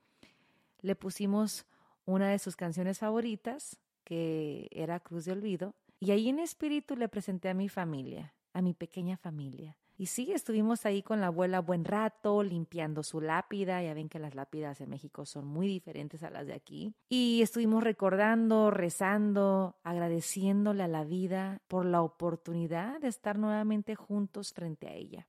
Le 0.80 0.96
pusimos 0.96 1.64
una 2.04 2.30
de 2.30 2.40
sus 2.40 2.56
canciones 2.56 2.98
favoritas, 2.98 3.78
que 4.02 4.66
era 4.72 4.98
Cruz 4.98 5.24
de 5.24 5.30
Olvido, 5.34 5.76
y 6.00 6.10
ahí 6.10 6.28
en 6.28 6.40
espíritu 6.40 6.96
le 6.96 7.08
presenté 7.08 7.48
a 7.48 7.54
mi 7.54 7.68
familia, 7.68 8.34
a 8.54 8.60
mi 8.60 8.74
pequeña 8.74 9.16
familia. 9.16 9.76
Y 10.00 10.06
sí, 10.06 10.32
estuvimos 10.32 10.86
ahí 10.86 11.02
con 11.02 11.20
la 11.20 11.26
abuela 11.26 11.58
buen 11.58 11.84
rato, 11.84 12.44
limpiando 12.44 13.02
su 13.02 13.20
lápida. 13.20 13.82
Ya 13.82 13.94
ven 13.94 14.08
que 14.08 14.20
las 14.20 14.36
lápidas 14.36 14.80
en 14.80 14.90
México 14.90 15.26
son 15.26 15.44
muy 15.44 15.66
diferentes 15.66 16.22
a 16.22 16.30
las 16.30 16.46
de 16.46 16.54
aquí. 16.54 16.94
Y 17.08 17.42
estuvimos 17.42 17.82
recordando, 17.82 18.70
rezando, 18.70 19.76
agradeciéndole 19.82 20.84
a 20.84 20.88
la 20.88 21.02
vida 21.02 21.62
por 21.66 21.84
la 21.84 22.02
oportunidad 22.02 23.00
de 23.00 23.08
estar 23.08 23.40
nuevamente 23.40 23.96
juntos 23.96 24.52
frente 24.52 24.86
a 24.86 24.94
ella. 24.94 25.26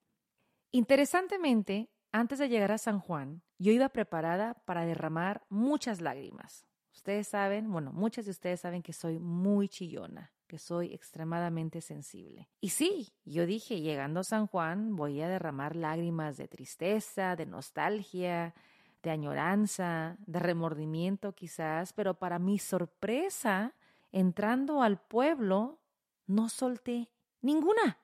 Interesantemente, 0.71 1.89
antes 2.11 2.37
de 2.37 2.47
llegar 2.47 2.71
a 2.71 2.77
San 2.77 2.99
Juan, 2.99 3.41
yo 3.57 3.71
iba 3.71 3.89
preparada 3.89 4.53
para 4.65 4.85
derramar 4.85 5.47
muchas 5.49 5.99
lágrimas. 5.99 6.67
Ustedes 6.93 7.27
saben, 7.27 7.71
bueno, 7.71 7.91
muchas 7.91 8.25
de 8.25 8.31
ustedes 8.31 8.59
saben 8.59 8.83
que 8.83 8.93
soy 8.93 9.17
muy 9.17 9.67
chillona 9.67 10.31
que 10.49 10.57
soy 10.57 10.93
extremadamente 10.93 11.79
sensible. 11.79 12.49
Y 12.59 12.69
sí, 12.69 13.13
yo 13.23 13.45
dije, 13.45 13.79
llegando 13.79 14.19
a 14.19 14.23
San 14.23 14.47
Juan 14.47 14.95
voy 14.95 15.21
a 15.21 15.29
derramar 15.29 15.75
lágrimas 15.75 16.35
de 16.35 16.47
tristeza, 16.47 17.37
de 17.37 17.45
nostalgia, 17.45 18.55
de 19.03 19.11
añoranza, 19.11 20.17
de 20.25 20.39
remordimiento 20.39 21.33
quizás, 21.33 21.93
pero 21.93 22.15
para 22.15 22.39
mi 22.39 22.57
sorpresa, 22.57 23.75
entrando 24.11 24.81
al 24.81 24.97
pueblo, 24.97 25.79
no 26.25 26.49
solté 26.49 27.09
ninguna. 27.41 27.99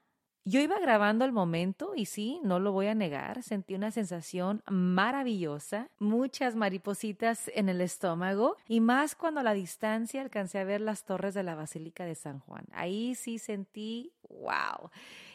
Yo 0.47 0.59
iba 0.59 0.77
grabando 0.77 1.25
el 1.25 1.31
momento 1.31 1.93
y 1.95 2.05
sí, 2.05 2.39
no 2.43 2.59
lo 2.59 2.71
voy 2.71 2.85
a 2.85 2.93
negar, 2.93 3.41
sentí 3.41 3.73
una 3.73 3.89
sensación 3.89 4.61
maravillosa, 4.69 5.89
muchas 5.97 6.55
maripositas 6.55 7.49
en 7.55 7.67
el 7.67 7.81
estómago 7.81 8.55
y 8.67 8.79
más 8.79 9.15
cuando 9.15 9.39
a 9.39 9.43
la 9.43 9.55
distancia 9.55 10.21
alcancé 10.21 10.59
a 10.59 10.63
ver 10.63 10.81
las 10.81 11.03
torres 11.03 11.33
de 11.33 11.41
la 11.41 11.55
Basílica 11.55 12.05
de 12.05 12.13
San 12.13 12.41
Juan. 12.41 12.67
Ahí 12.73 13.15
sí 13.15 13.39
sentí, 13.39 14.13
wow. 14.29 14.91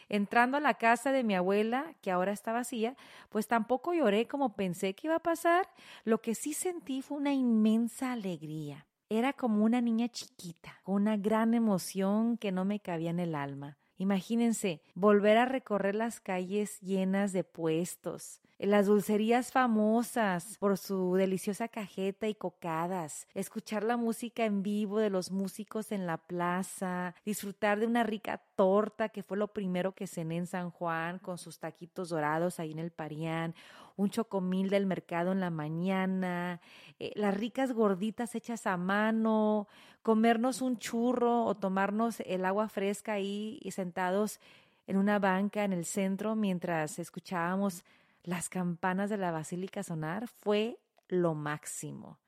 Entrando 0.07 0.55
a 0.55 0.61
la 0.61 0.75
casa 0.75 1.11
de 1.11 1.25
mi 1.25 1.35
abuela, 1.35 1.93
que 2.01 2.11
ahora 2.11 2.31
está 2.31 2.53
vacía, 2.53 2.95
pues 3.27 3.49
tampoco 3.49 3.93
lloré 3.93 4.29
como 4.29 4.55
pensé 4.55 4.93
que 4.93 5.07
iba 5.07 5.17
a 5.17 5.19
pasar. 5.19 5.67
Lo 6.05 6.21
que 6.21 6.35
sí 6.35 6.53
sentí 6.53 7.01
fue 7.01 7.17
una 7.17 7.33
inmensa 7.33 8.13
alegría. 8.13 8.87
Era 9.09 9.33
como 9.33 9.65
una 9.65 9.81
niña 9.81 10.07
chiquita, 10.07 10.79
con 10.83 10.95
una 10.95 11.17
gran 11.17 11.53
emoción 11.53 12.37
que 12.37 12.53
no 12.53 12.63
me 12.63 12.79
cabía 12.79 13.09
en 13.09 13.19
el 13.19 13.35
alma. 13.35 13.77
Imagínense, 14.01 14.81
volver 14.95 15.37
a 15.37 15.45
recorrer 15.45 15.93
las 15.93 16.19
calles 16.19 16.79
llenas 16.81 17.33
de 17.33 17.43
puestos, 17.43 18.41
las 18.57 18.87
dulcerías 18.87 19.51
famosas 19.51 20.57
por 20.57 20.79
su 20.79 21.13
deliciosa 21.13 21.67
cajeta 21.67 22.27
y 22.27 22.33
cocadas, 22.33 23.27
escuchar 23.35 23.83
la 23.83 23.97
música 23.97 24.43
en 24.43 24.63
vivo 24.63 24.97
de 24.97 25.11
los 25.11 25.29
músicos 25.29 25.91
en 25.91 26.07
la 26.07 26.17
plaza, 26.17 27.13
disfrutar 27.25 27.79
de 27.79 27.85
una 27.85 28.01
rica 28.01 28.41
torta 28.55 29.09
que 29.09 29.21
fue 29.21 29.37
lo 29.37 29.49
primero 29.53 29.93
que 29.93 30.07
cené 30.07 30.37
en 30.37 30.47
San 30.47 30.71
Juan 30.71 31.19
con 31.19 31.37
sus 31.37 31.59
taquitos 31.59 32.09
dorados 32.09 32.59
ahí 32.59 32.71
en 32.71 32.79
el 32.79 32.89
Parián, 32.89 33.53
un 33.95 34.09
chocomil 34.09 34.69
del 34.69 34.85
mercado 34.85 35.31
en 35.31 35.39
la 35.39 35.49
mañana, 35.49 36.61
eh, 36.99 37.11
las 37.15 37.35
ricas 37.35 37.73
gorditas 37.73 38.35
hechas 38.35 38.67
a 38.67 38.77
mano, 38.77 39.67
comernos 40.01 40.61
un 40.61 40.77
churro 40.77 41.45
o 41.45 41.55
tomarnos 41.55 42.19
el 42.21 42.45
agua 42.45 42.69
fresca 42.69 43.13
ahí 43.13 43.59
y 43.61 43.71
sentados 43.71 44.39
en 44.87 44.97
una 44.97 45.19
banca 45.19 45.63
en 45.63 45.73
el 45.73 45.85
centro 45.85 46.35
mientras 46.35 46.99
escuchábamos 46.99 47.83
las 48.23 48.49
campanas 48.49 49.09
de 49.09 49.17
la 49.17 49.31
basílica 49.31 49.83
sonar 49.83 50.27
fue 50.27 50.79
lo 51.07 51.33
máximo. 51.33 52.19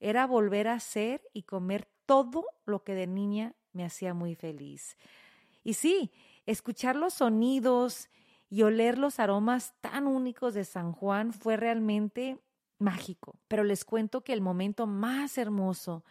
Era 0.00 0.26
volver 0.26 0.68
a 0.68 0.74
hacer 0.74 1.22
y 1.32 1.42
comer 1.42 1.88
todo 2.06 2.44
lo 2.64 2.82
que 2.82 2.94
de 2.94 3.06
niña 3.06 3.54
me 3.72 3.84
hacía 3.84 4.14
muy 4.14 4.34
feliz. 4.34 4.96
Y 5.64 5.74
sí, 5.74 6.12
escuchar 6.46 6.96
los 6.96 7.14
sonidos 7.14 8.08
y 8.52 8.64
oler 8.64 8.98
los 8.98 9.18
aromas 9.18 9.72
tan 9.80 10.06
únicos 10.06 10.52
de 10.52 10.64
San 10.64 10.92
Juan 10.92 11.32
fue 11.32 11.56
realmente 11.56 12.38
mágico. 12.78 13.38
Pero 13.48 13.64
les 13.64 13.86
cuento 13.86 14.24
que 14.24 14.34
el 14.34 14.42
momento 14.42 14.86
más 14.86 15.38
hermoso 15.38 16.04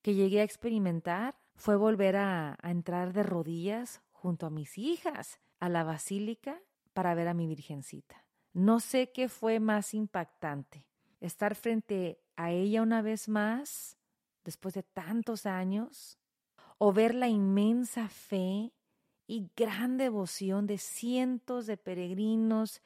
que 0.00 0.14
llegué 0.14 0.38
a 0.38 0.44
experimentar 0.44 1.34
fue 1.56 1.74
volver 1.74 2.14
a, 2.14 2.56
entrar 2.62 3.12
de 3.12 3.24
rodillas 3.24 4.02
junto 4.12 4.46
a 4.46 4.50
mis 4.50 4.78
hijas 4.78 5.40
a 5.58 5.68
la 5.68 5.82
basílica 5.82 6.60
para 6.92 7.12
ver 7.16 7.26
a 7.26 7.34
mi 7.34 7.48
Virgencita. 7.48 8.24
No 8.52 8.78
sé 8.78 9.10
qué 9.10 9.28
fue 9.28 9.58
más 9.58 9.94
impactante, 9.94 10.86
estar 11.18 11.56
frente 11.56 12.20
a 12.36 12.52
ella 12.52 12.82
una 12.82 13.02
vez 13.02 13.28
más, 13.28 13.96
después 14.44 14.74
de 14.74 14.84
tantos 14.84 15.44
años, 15.44 16.20
o 16.78 16.92
ver 16.92 17.16
la 17.16 17.26
inmensa 17.26 18.08
fe 18.08 18.72
y 19.26 19.50
gran 19.56 19.96
devoción 19.96 20.66
de 20.66 20.78
cientos 20.78 21.66
de 21.66 21.76
peregrinos 21.76 22.82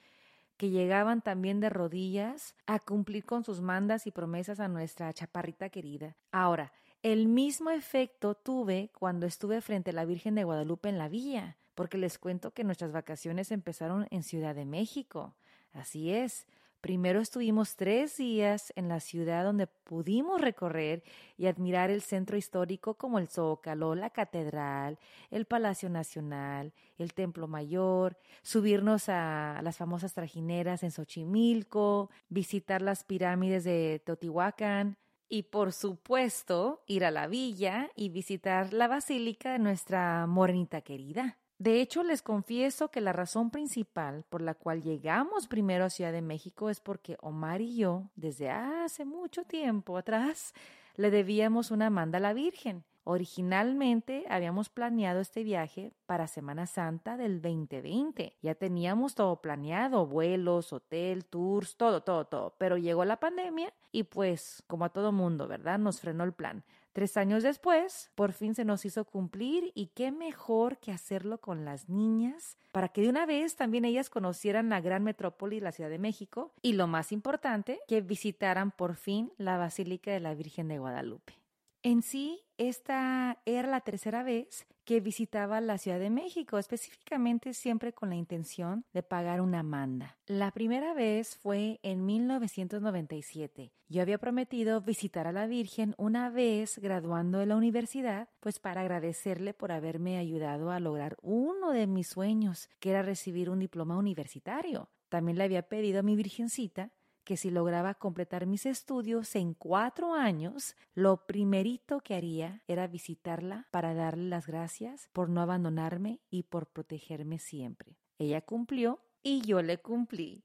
que 0.56 0.70
llegaban 0.70 1.22
también 1.22 1.60
de 1.60 1.70
rodillas 1.70 2.54
a 2.66 2.78
cumplir 2.80 3.24
con 3.24 3.44
sus 3.44 3.60
mandas 3.60 4.06
y 4.06 4.10
promesas 4.10 4.60
a 4.60 4.68
nuestra 4.68 5.12
chaparrita 5.12 5.68
querida. 5.68 6.16
Ahora, 6.32 6.72
El 7.02 7.28
mismo 7.28 7.70
efecto 7.70 8.34
tuve 8.34 8.90
cuando 8.92 9.26
estuve 9.26 9.60
frente 9.60 9.90
a 9.90 9.92
la 9.92 10.04
Virgen 10.04 10.34
de 10.34 10.42
Guadalupe 10.42 10.88
en 10.88 10.98
la 10.98 11.08
villa, 11.08 11.56
porque 11.76 11.96
les 11.96 12.18
cuento 12.18 12.52
que 12.52 12.64
nuestras 12.64 12.90
vacaciones 12.90 13.52
empezaron 13.52 14.08
en 14.10 14.24
Ciudad 14.24 14.54
de 14.56 14.64
México. 14.64 15.36
Así 15.72 16.10
es, 16.10 16.48
Primero 16.80 17.20
estuvimos 17.20 17.74
tres 17.74 18.16
días 18.18 18.72
en 18.76 18.88
la 18.88 19.00
ciudad 19.00 19.44
donde 19.44 19.66
pudimos 19.66 20.40
recorrer 20.40 21.02
y 21.36 21.46
admirar 21.46 21.90
el 21.90 22.02
centro 22.02 22.36
histórico 22.36 22.94
como 22.94 23.18
el 23.18 23.28
Zócalo, 23.28 23.96
la 23.96 24.10
Catedral, 24.10 24.96
el 25.32 25.44
Palacio 25.44 25.90
Nacional, 25.90 26.72
el 26.96 27.14
Templo 27.14 27.48
Mayor, 27.48 28.16
subirnos 28.42 29.08
a 29.08 29.60
las 29.62 29.76
famosas 29.76 30.14
trajineras 30.14 30.84
en 30.84 30.92
Xochimilco, 30.92 32.10
visitar 32.28 32.80
las 32.80 33.02
pirámides 33.02 33.64
de 33.64 34.00
Teotihuacán, 34.04 34.96
y 35.28 35.42
por 35.42 35.72
supuesto 35.72 36.82
ir 36.86 37.04
a 37.04 37.10
la 37.10 37.26
villa 37.26 37.90
y 37.96 38.08
visitar 38.08 38.72
la 38.72 38.88
basílica 38.88 39.52
de 39.52 39.58
nuestra 39.58 40.26
morenita 40.26 40.80
querida. 40.80 41.36
De 41.58 41.80
hecho, 41.80 42.04
les 42.04 42.22
confieso 42.22 42.88
que 42.92 43.00
la 43.00 43.12
razón 43.12 43.50
principal 43.50 44.24
por 44.28 44.42
la 44.42 44.54
cual 44.54 44.80
llegamos 44.80 45.48
primero 45.48 45.84
a 45.84 45.90
Ciudad 45.90 46.12
de 46.12 46.22
México 46.22 46.70
es 46.70 46.78
porque 46.78 47.16
Omar 47.20 47.60
y 47.60 47.74
yo, 47.76 48.10
desde 48.14 48.48
hace 48.48 49.04
mucho 49.04 49.42
tiempo 49.42 49.96
atrás, 49.96 50.54
le 50.94 51.10
debíamos 51.10 51.72
una 51.72 51.90
manda 51.90 52.18
a 52.18 52.20
la 52.20 52.32
Virgen. 52.32 52.84
Originalmente 53.02 54.24
habíamos 54.28 54.68
planeado 54.68 55.20
este 55.20 55.42
viaje 55.42 55.92
para 56.06 56.28
Semana 56.28 56.66
Santa 56.66 57.16
del 57.16 57.42
2020. 57.42 58.36
Ya 58.40 58.54
teníamos 58.54 59.16
todo 59.16 59.40
planeado, 59.40 60.06
vuelos, 60.06 60.72
hotel, 60.72 61.24
tours, 61.24 61.76
todo, 61.76 62.02
todo, 62.02 62.26
todo. 62.26 62.54
Pero 62.58 62.76
llegó 62.76 63.04
la 63.04 63.18
pandemia 63.18 63.72
y 63.90 64.04
pues, 64.04 64.62
como 64.68 64.84
a 64.84 64.90
todo 64.90 65.10
mundo, 65.10 65.48
¿verdad? 65.48 65.78
Nos 65.78 66.00
frenó 66.00 66.22
el 66.22 66.34
plan. 66.34 66.62
Tres 66.98 67.16
años 67.16 67.44
después, 67.44 68.10
por 68.16 68.32
fin 68.32 68.56
se 68.56 68.64
nos 68.64 68.84
hizo 68.84 69.04
cumplir 69.04 69.70
y 69.76 69.86
qué 69.94 70.10
mejor 70.10 70.78
que 70.78 70.90
hacerlo 70.90 71.40
con 71.40 71.64
las 71.64 71.88
niñas 71.88 72.56
para 72.72 72.88
que 72.88 73.02
de 73.02 73.08
una 73.08 73.24
vez 73.24 73.54
también 73.54 73.84
ellas 73.84 74.10
conocieran 74.10 74.68
la 74.68 74.80
gran 74.80 75.04
metrópoli, 75.04 75.60
la 75.60 75.70
Ciudad 75.70 75.90
de 75.90 76.00
México 76.00 76.50
y 76.60 76.72
lo 76.72 76.88
más 76.88 77.12
importante, 77.12 77.78
que 77.86 78.00
visitaran 78.00 78.72
por 78.72 78.96
fin 78.96 79.32
la 79.38 79.58
Basílica 79.58 80.10
de 80.10 80.18
la 80.18 80.34
Virgen 80.34 80.66
de 80.66 80.80
Guadalupe. 80.80 81.37
En 81.82 82.02
sí, 82.02 82.40
esta 82.56 83.40
era 83.44 83.68
la 83.68 83.80
tercera 83.80 84.24
vez 84.24 84.66
que 84.84 85.00
visitaba 85.00 85.60
la 85.60 85.78
Ciudad 85.78 86.00
de 86.00 86.10
México, 86.10 86.58
específicamente 86.58 87.54
siempre 87.54 87.92
con 87.92 88.08
la 88.08 88.16
intención 88.16 88.84
de 88.92 89.04
pagar 89.04 89.40
una 89.40 89.62
manda. 89.62 90.16
La 90.26 90.50
primera 90.50 90.92
vez 90.92 91.36
fue 91.36 91.78
en 91.82 92.04
1997. 92.04 93.70
Yo 93.86 94.02
había 94.02 94.18
prometido 94.18 94.80
visitar 94.80 95.26
a 95.28 95.32
la 95.32 95.46
Virgen 95.46 95.94
una 95.98 96.30
vez 96.30 96.78
graduando 96.78 97.38
de 97.38 97.46
la 97.46 97.56
universidad, 97.56 98.28
pues 98.40 98.58
para 98.58 98.80
agradecerle 98.80 99.54
por 99.54 99.70
haberme 99.70 100.18
ayudado 100.18 100.72
a 100.72 100.80
lograr 100.80 101.16
uno 101.22 101.70
de 101.70 101.86
mis 101.86 102.08
sueños, 102.08 102.68
que 102.80 102.90
era 102.90 103.02
recibir 103.02 103.50
un 103.50 103.60
diploma 103.60 103.96
universitario. 103.96 104.90
También 105.08 105.38
le 105.38 105.44
había 105.44 105.68
pedido 105.68 106.00
a 106.00 106.02
mi 106.02 106.16
Virgencita 106.16 106.90
que 107.28 107.36
si 107.36 107.50
lograba 107.50 107.92
completar 107.92 108.46
mis 108.46 108.64
estudios 108.64 109.36
en 109.36 109.52
cuatro 109.52 110.14
años, 110.14 110.74
lo 110.94 111.26
primerito 111.26 112.00
que 112.00 112.14
haría 112.14 112.62
era 112.66 112.86
visitarla 112.86 113.66
para 113.70 113.92
darle 113.92 114.30
las 114.30 114.46
gracias 114.46 115.10
por 115.12 115.28
no 115.28 115.42
abandonarme 115.42 116.22
y 116.30 116.44
por 116.44 116.68
protegerme 116.68 117.38
siempre. 117.38 117.98
Ella 118.18 118.40
cumplió 118.40 119.00
y 119.22 119.42
yo 119.42 119.60
le 119.60 119.76
cumplí. 119.76 120.42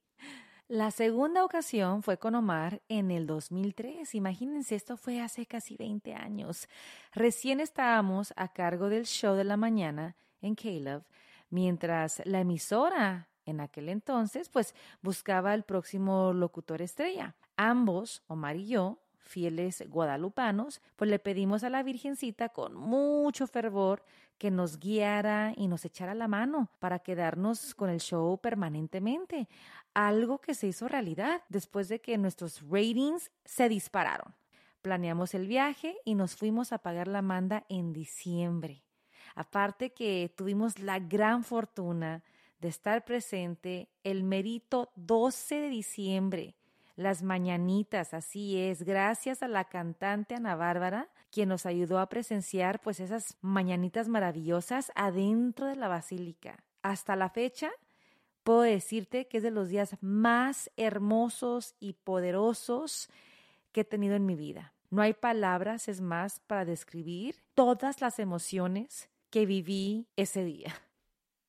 La 0.67 0.91
segunda 0.91 1.45
ocasión 1.45 2.03
fue 2.03 2.17
con 2.17 2.35
Omar 2.35 2.81
en 2.89 3.11
el 3.11 3.27
2003. 3.27 4.13
Imagínense, 4.13 4.75
esto 4.75 4.97
fue 4.97 5.21
hace 5.21 5.45
casi 5.45 5.77
20 5.77 6.13
años. 6.15 6.67
Recién 7.13 7.61
estábamos 7.61 8.33
a 8.35 8.49
cargo 8.49 8.89
del 8.89 9.05
show 9.05 9.37
de 9.37 9.45
la 9.45 9.55
mañana 9.55 10.17
en 10.41 10.55
Caleb, 10.55 11.05
mientras 11.49 12.21
la 12.25 12.41
emisora 12.41 13.29
en 13.45 13.59
aquel 13.59 13.89
entonces, 13.89 14.49
pues 14.49 14.75
buscaba 15.01 15.53
el 15.53 15.63
próximo 15.63 16.33
locutor 16.33 16.81
estrella. 16.81 17.35
Ambos, 17.57 18.23
Omar 18.27 18.55
y 18.55 18.67
yo, 18.67 18.99
fieles 19.23 19.83
guadalupanos, 19.89 20.81
pues 20.95 21.09
le 21.09 21.19
pedimos 21.19 21.63
a 21.63 21.69
la 21.69 21.83
Virgencita 21.83 22.49
con 22.49 22.75
mucho 22.75 23.47
fervor 23.47 24.03
que 24.37 24.51
nos 24.51 24.79
guiara 24.79 25.53
y 25.55 25.67
nos 25.67 25.85
echara 25.85 26.13
la 26.13 26.27
mano 26.27 26.69
para 26.79 26.99
quedarnos 26.99 27.73
con 27.75 27.89
el 27.89 27.99
show 27.99 28.37
permanentemente, 28.37 29.47
algo 29.93 30.39
que 30.39 30.53
se 30.53 30.67
hizo 30.67 30.87
realidad 30.87 31.41
después 31.49 31.87
de 31.87 32.01
que 32.01 32.17
nuestros 32.17 32.61
ratings 32.61 33.31
se 33.45 33.69
dispararon. 33.69 34.33
Planeamos 34.81 35.33
el 35.33 35.47
viaje 35.47 35.95
y 36.03 36.15
nos 36.15 36.35
fuimos 36.35 36.73
a 36.73 36.79
pagar 36.79 37.07
la 37.07 37.21
manda 37.21 37.63
en 37.69 37.93
diciembre. 37.93 38.83
Aparte 39.33 39.93
que 39.93 40.33
tuvimos 40.35 40.79
la 40.79 40.99
gran 40.99 41.43
fortuna 41.43 42.23
de 42.63 42.69
estar 42.69 43.03
presente 43.03 43.89
el 44.05 44.23
merito 44.23 44.89
12 44.95 45.59
de 45.59 45.67
diciembre, 45.67 46.55
las 46.95 47.21
mañanitas, 47.21 48.13
así 48.13 48.57
es, 48.57 48.83
gracias 48.83 49.43
a 49.43 49.49
la 49.49 49.65
cantante 49.65 50.35
Ana 50.35 50.55
Bárbara, 50.55 51.09
quien 51.29 51.49
nos 51.49 51.65
ayudó 51.65 51.99
a 51.99 52.07
presenciar 52.07 52.79
pues 52.79 53.01
esas 53.01 53.35
mañanitas 53.41 54.07
maravillosas 54.07 54.93
adentro 54.95 55.67
de 55.67 55.75
la 55.75 55.89
basílica. 55.89 56.63
Hasta 56.83 57.17
la 57.17 57.29
fecha, 57.29 57.69
puedo 58.43 58.61
decirte 58.61 59.27
que 59.27 59.37
es 59.37 59.43
de 59.43 59.51
los 59.51 59.67
días 59.67 59.97
más 59.99 60.71
hermosos 60.77 61.75
y 61.81 61.93
poderosos 61.93 63.09
que 63.73 63.81
he 63.81 63.85
tenido 63.85 64.15
en 64.15 64.25
mi 64.25 64.35
vida. 64.35 64.73
No 64.89 65.01
hay 65.01 65.13
palabras, 65.13 65.89
es 65.89 65.99
más, 65.99 66.39
para 66.39 66.63
describir 66.63 67.43
todas 67.55 67.99
las 67.99 68.19
emociones 68.19 69.09
que 69.29 69.45
viví 69.45 70.07
ese 70.15 70.45
día. 70.45 70.73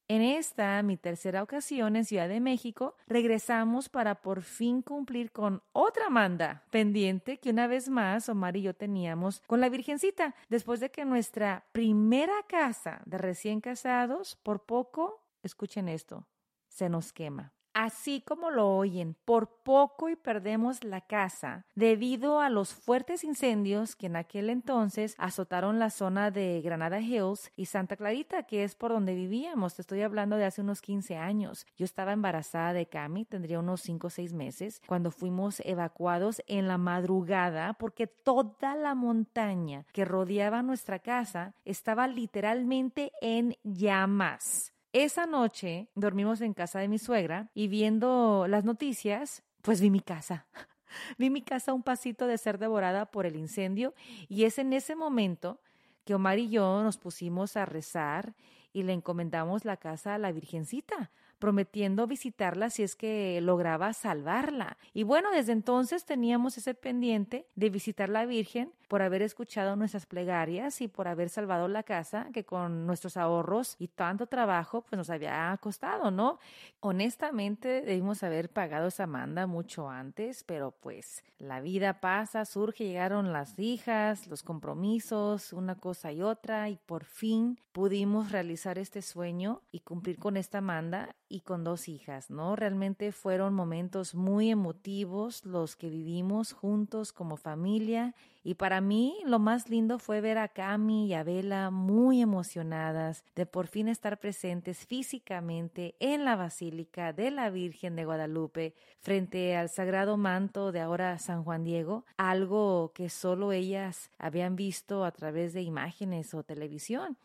En 0.06 0.20
esta, 0.20 0.82
mi 0.82 0.98
tercera 0.98 1.42
ocasión 1.42 1.96
en 1.96 2.04
Ciudad 2.04 2.28
de 2.28 2.38
México, 2.38 2.94
regresamos 3.06 3.88
para 3.88 4.20
por 4.20 4.42
fin 4.42 4.82
cumplir 4.82 5.32
con 5.32 5.62
otra 5.72 6.10
manda 6.10 6.62
pendiente 6.70 7.38
que 7.38 7.48
una 7.48 7.66
vez 7.66 7.88
más 7.88 8.28
Omar 8.28 8.54
y 8.56 8.62
yo 8.62 8.74
teníamos 8.74 9.40
con 9.46 9.60
la 9.60 9.70
Virgencita, 9.70 10.34
después 10.50 10.80
de 10.80 10.90
que 10.90 11.06
nuestra 11.06 11.64
primera 11.72 12.34
casa 12.46 13.00
de 13.06 13.16
recién 13.16 13.62
casados, 13.62 14.36
por 14.42 14.66
poco, 14.66 15.22
escuchen 15.42 15.88
esto, 15.88 16.26
se 16.68 16.90
nos 16.90 17.14
quema 17.14 17.54
así 17.74 18.22
como 18.22 18.50
lo 18.50 18.74
oyen, 18.74 19.16
por 19.24 19.48
poco 19.62 20.08
y 20.08 20.16
perdemos 20.16 20.84
la 20.84 21.00
casa 21.00 21.66
debido 21.74 22.40
a 22.40 22.48
los 22.48 22.72
fuertes 22.72 23.24
incendios 23.24 23.96
que 23.96 24.06
en 24.06 24.16
aquel 24.16 24.48
entonces 24.48 25.14
azotaron 25.18 25.78
la 25.78 25.90
zona 25.90 26.30
de 26.30 26.60
Granada 26.62 27.00
Hills 27.00 27.50
y 27.56 27.66
Santa 27.66 27.96
Clarita, 27.96 28.44
que 28.44 28.64
es 28.64 28.74
por 28.74 28.92
donde 28.92 29.14
vivíamos. 29.14 29.74
Te 29.74 29.82
estoy 29.82 30.02
hablando 30.02 30.36
de 30.36 30.44
hace 30.44 30.60
unos 30.60 30.80
15 30.80 31.16
años. 31.16 31.66
Yo 31.76 31.84
estaba 31.84 32.12
embarazada 32.12 32.72
de 32.72 32.86
Cami, 32.86 33.24
tendría 33.24 33.58
unos 33.58 33.82
5 33.82 34.06
o 34.06 34.10
6 34.10 34.32
meses, 34.32 34.80
cuando 34.86 35.10
fuimos 35.10 35.60
evacuados 35.64 36.42
en 36.46 36.68
la 36.68 36.78
madrugada 36.78 37.74
porque 37.74 38.06
toda 38.06 38.76
la 38.76 38.94
montaña 38.94 39.86
que 39.92 40.04
rodeaba 40.04 40.62
nuestra 40.62 41.00
casa 41.00 41.54
estaba 41.64 42.06
literalmente 42.06 43.12
en 43.20 43.56
llamas. 43.62 44.73
Esa 44.94 45.26
noche 45.26 45.88
dormimos 45.96 46.40
en 46.40 46.54
casa 46.54 46.78
de 46.78 46.86
mi 46.86 47.00
suegra 47.00 47.50
y 47.52 47.66
viendo 47.66 48.46
las 48.48 48.64
noticias, 48.64 49.42
pues 49.60 49.80
vi 49.80 49.90
mi 49.90 49.98
casa. 49.98 50.46
vi 51.18 51.30
mi 51.30 51.42
casa 51.42 51.72
un 51.72 51.82
pasito 51.82 52.28
de 52.28 52.38
ser 52.38 52.58
devorada 52.58 53.10
por 53.10 53.26
el 53.26 53.34
incendio 53.34 53.92
y 54.28 54.44
es 54.44 54.56
en 54.60 54.72
ese 54.72 54.94
momento 54.94 55.60
que 56.04 56.14
Omar 56.14 56.38
y 56.38 56.48
yo 56.48 56.80
nos 56.84 56.96
pusimos 56.96 57.56
a 57.56 57.66
rezar 57.66 58.36
y 58.72 58.84
le 58.84 58.92
encomendamos 58.92 59.64
la 59.64 59.78
casa 59.78 60.14
a 60.14 60.18
la 60.18 60.30
Virgencita, 60.30 61.10
prometiendo 61.38 62.06
visitarla 62.06 62.70
si 62.70 62.82
es 62.82 62.96
que 62.96 63.40
lograba 63.40 63.92
salvarla. 63.92 64.76
Y 64.92 65.02
bueno, 65.02 65.30
desde 65.30 65.52
entonces 65.52 66.04
teníamos 66.04 66.58
ese 66.58 66.74
pendiente 66.74 67.46
de 67.54 67.70
visitar 67.70 68.08
la 68.08 68.26
Virgen 68.26 68.72
por 68.88 69.02
haber 69.02 69.22
escuchado 69.22 69.76
nuestras 69.76 70.06
plegarias 70.06 70.80
y 70.80 70.88
por 70.88 71.08
haber 71.08 71.28
salvado 71.28 71.68
la 71.68 71.82
casa 71.82 72.28
que 72.32 72.44
con 72.44 72.86
nuestros 72.86 73.16
ahorros 73.16 73.76
y 73.78 73.88
tanto 73.88 74.26
trabajo 74.26 74.82
pues 74.82 74.96
nos 74.96 75.10
había 75.10 75.56
costado, 75.60 76.10
¿no? 76.10 76.38
Honestamente 76.80 77.82
debimos 77.82 78.22
haber 78.22 78.50
pagado 78.50 78.88
esa 78.88 79.06
manda 79.06 79.46
mucho 79.46 79.88
antes, 79.88 80.44
pero 80.44 80.70
pues 80.70 81.24
la 81.38 81.60
vida 81.60 82.00
pasa, 82.00 82.44
surge, 82.44 82.84
llegaron 82.84 83.32
las 83.32 83.58
hijas, 83.58 84.26
los 84.26 84.42
compromisos, 84.42 85.52
una 85.52 85.76
cosa 85.76 86.12
y 86.12 86.22
otra 86.22 86.68
y 86.68 86.76
por 86.76 87.04
fin 87.04 87.58
pudimos 87.72 88.30
realizar 88.30 88.78
este 88.78 89.02
sueño 89.02 89.62
y 89.72 89.80
cumplir 89.80 90.18
con 90.18 90.36
esta 90.36 90.60
manda 90.60 91.16
y 91.34 91.40
con 91.40 91.64
dos 91.64 91.88
hijas, 91.88 92.30
¿no? 92.30 92.54
Realmente 92.54 93.10
fueron 93.10 93.54
momentos 93.54 94.14
muy 94.14 94.50
emotivos 94.50 95.44
los 95.44 95.74
que 95.74 95.90
vivimos 95.90 96.52
juntos 96.52 97.12
como 97.12 97.36
familia 97.36 98.14
y 98.44 98.54
para 98.54 98.80
mí 98.80 99.16
lo 99.26 99.40
más 99.40 99.68
lindo 99.68 99.98
fue 99.98 100.20
ver 100.20 100.38
a 100.38 100.46
Cami 100.46 101.08
y 101.08 101.14
a 101.14 101.24
Bella 101.24 101.70
muy 101.70 102.20
emocionadas 102.20 103.24
de 103.34 103.46
por 103.46 103.66
fin 103.66 103.88
estar 103.88 104.20
presentes 104.20 104.86
físicamente 104.86 105.96
en 105.98 106.24
la 106.24 106.36
Basílica 106.36 107.12
de 107.12 107.32
la 107.32 107.50
Virgen 107.50 107.96
de 107.96 108.04
Guadalupe 108.04 108.74
frente 109.00 109.56
al 109.56 109.70
sagrado 109.70 110.16
manto 110.16 110.70
de 110.70 110.80
ahora 110.80 111.18
San 111.18 111.42
Juan 111.42 111.64
Diego, 111.64 112.04
algo 112.16 112.92
que 112.94 113.10
solo 113.10 113.50
ellas 113.50 114.08
habían 114.18 114.54
visto 114.54 115.04
a 115.04 115.10
través 115.10 115.52
de 115.52 115.62
imágenes 115.62 116.32
o 116.32 116.44
televisión 116.44 117.18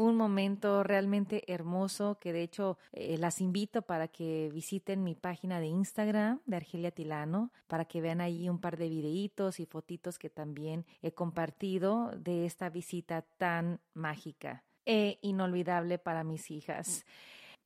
un 0.00 0.16
momento 0.16 0.82
realmente 0.82 1.44
hermoso 1.52 2.18
que 2.18 2.32
de 2.32 2.42
hecho 2.42 2.78
eh, 2.92 3.18
las 3.18 3.42
invito 3.42 3.82
para 3.82 4.08
que 4.08 4.48
visiten 4.50 5.04
mi 5.04 5.14
página 5.14 5.60
de 5.60 5.66
Instagram 5.66 6.40
de 6.46 6.56
Argelia 6.56 6.90
Tilano 6.90 7.52
para 7.66 7.84
que 7.84 8.00
vean 8.00 8.22
ahí 8.22 8.48
un 8.48 8.60
par 8.60 8.78
de 8.78 8.88
videitos 8.88 9.60
y 9.60 9.66
fotitos 9.66 10.18
que 10.18 10.30
también 10.30 10.86
he 11.02 11.12
compartido 11.12 12.12
de 12.16 12.46
esta 12.46 12.70
visita 12.70 13.22
tan 13.36 13.78
mágica 13.92 14.64
e 14.86 15.18
inolvidable 15.20 15.98
para 15.98 16.24
mis 16.24 16.50
hijas. 16.50 17.04